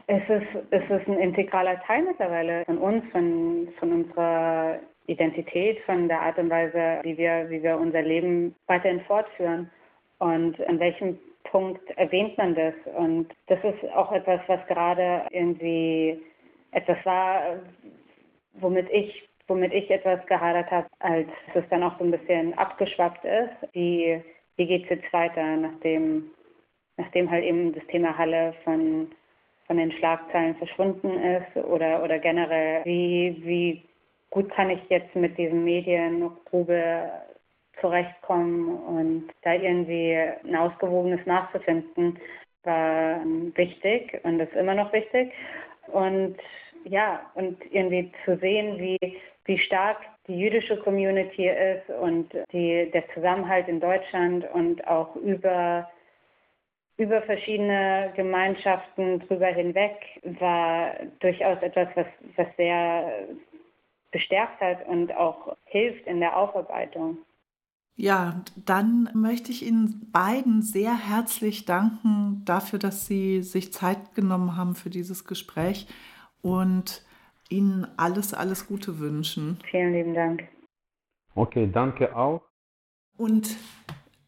[0.08, 6.08] es ist, es ist ein integraler Teil mittlerweile von uns, von, von unserer Identität, von
[6.08, 9.70] der Art und Weise, wie wir, wie wir unser Leben weiterhin fortführen.
[10.20, 12.74] Und an welchem Punkt erwähnt man das.
[12.98, 16.22] Und das ist auch etwas, was gerade irgendwie
[16.72, 17.58] etwas war,
[18.54, 23.26] womit ich, womit ich etwas gehadert habe, als es dann auch so ein bisschen abgeschwappt
[23.26, 23.74] ist.
[23.74, 24.22] Wie,
[24.56, 26.32] wie geht es jetzt weiter, nachdem,
[26.98, 29.12] nachdem halt eben das Thema Halle von,
[29.68, 33.84] von den Schlagzeilen verschwunden ist oder, oder generell, wie, wie
[34.30, 37.12] gut kann ich jetzt mit diesen Mediengrube
[37.80, 42.18] zurechtkommen und da irgendwie ein ausgewogenes nachzufinden,
[42.64, 43.22] war
[43.56, 45.32] wichtig und ist immer noch wichtig.
[45.88, 46.38] Und
[46.86, 48.98] ja, und irgendwie zu sehen, wie,
[49.46, 49.98] wie stark
[50.28, 55.90] die jüdische Community ist und die, der Zusammenhalt in Deutschland und auch über,
[56.98, 59.96] über verschiedene Gemeinschaften drüber hinweg
[60.40, 63.28] war durchaus etwas, was, was sehr
[64.12, 67.18] bestärkt hat und auch hilft in der Aufarbeitung.
[67.96, 74.58] Ja, dann möchte ich Ihnen beiden sehr herzlich danken dafür, dass Sie sich Zeit genommen
[74.58, 75.88] haben für dieses Gespräch
[76.42, 77.06] und
[77.50, 79.60] Ihnen alles, alles Gute wünschen.
[79.70, 80.48] Vielen lieben Dank.
[81.36, 82.42] Okay, danke auch.
[83.18, 83.58] Und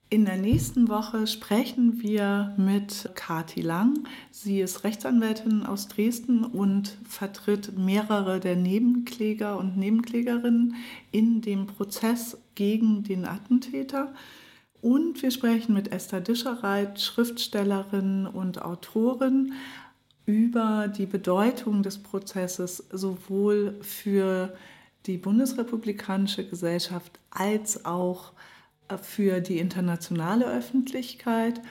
[0.10, 4.08] in der nächsten Woche sprechen wir mit Kati Lang.
[4.30, 10.76] Sie ist Rechtsanwältin aus Dresden und vertritt mehrere der Nebenkläger und Nebenklägerinnen
[11.12, 14.14] in dem Prozess gegen den Attentäter.
[14.82, 19.54] Und wir sprechen mit Esther Dischereit, Schriftstellerin und Autorin,
[20.28, 24.56] über die Bedeutung des Prozesses sowohl für
[25.08, 28.34] die bundesrepublikanische Gesellschaft als auch
[29.02, 31.62] für die internationale Öffentlichkeit.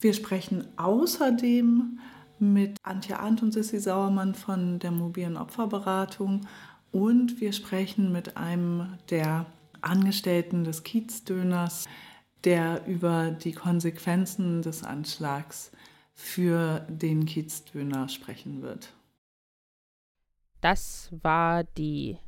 [0.00, 1.98] Wir sprechen außerdem
[2.38, 6.46] mit Antje Arndt und Sissi Sauermann von der mobilen Opferberatung
[6.90, 9.46] und wir sprechen mit einem der
[9.80, 11.86] Angestellten des Kiezdöners,
[12.44, 15.72] der über die Konsequenzen des Anschlags
[16.14, 18.92] für den Kiezdöner sprechen wird.
[20.60, 22.18] Das war die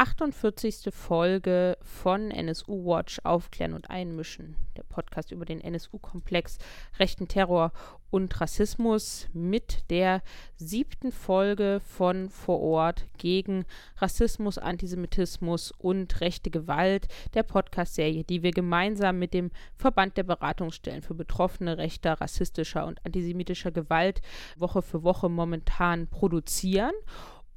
[0.00, 0.94] 48.
[0.94, 6.56] Folge von NSU Watch Aufklären und Einmischen, der Podcast über den NSU-Komplex,
[6.98, 7.70] rechten Terror
[8.08, 10.22] und Rassismus mit der
[10.56, 13.66] siebten Folge von Vor Ort gegen
[13.98, 21.02] Rassismus, Antisemitismus und rechte Gewalt, der Podcast-Serie, die wir gemeinsam mit dem Verband der Beratungsstellen
[21.02, 24.22] für Betroffene rechter, rassistischer und antisemitischer Gewalt
[24.56, 26.94] Woche für Woche momentan produzieren.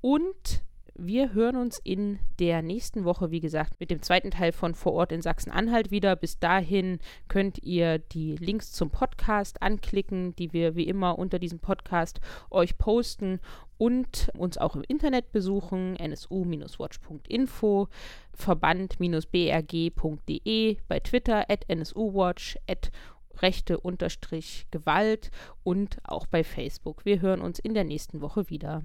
[0.02, 0.66] Und
[0.96, 4.94] wir hören uns in der nächsten Woche, wie gesagt, mit dem zweiten Teil von Vor
[4.94, 6.16] Ort in Sachsen-Anhalt wieder.
[6.16, 11.58] Bis dahin könnt ihr die Links zum Podcast anklicken, die wir wie immer unter diesem
[11.60, 12.22] Podcast
[12.52, 13.40] euch posten
[13.78, 17.88] und uns auch im Internet besuchen, nsu-watch.info,
[18.34, 22.92] verband-brg.de, bei Twitter at nsuwatch, at
[23.42, 25.32] rechte-gewalt
[25.64, 27.04] und auch bei Facebook.
[27.04, 28.84] Wir hören uns in der nächsten Woche wieder.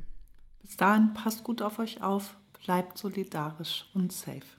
[0.69, 4.58] Bis dahin passt gut auf euch auf, bleibt solidarisch und safe.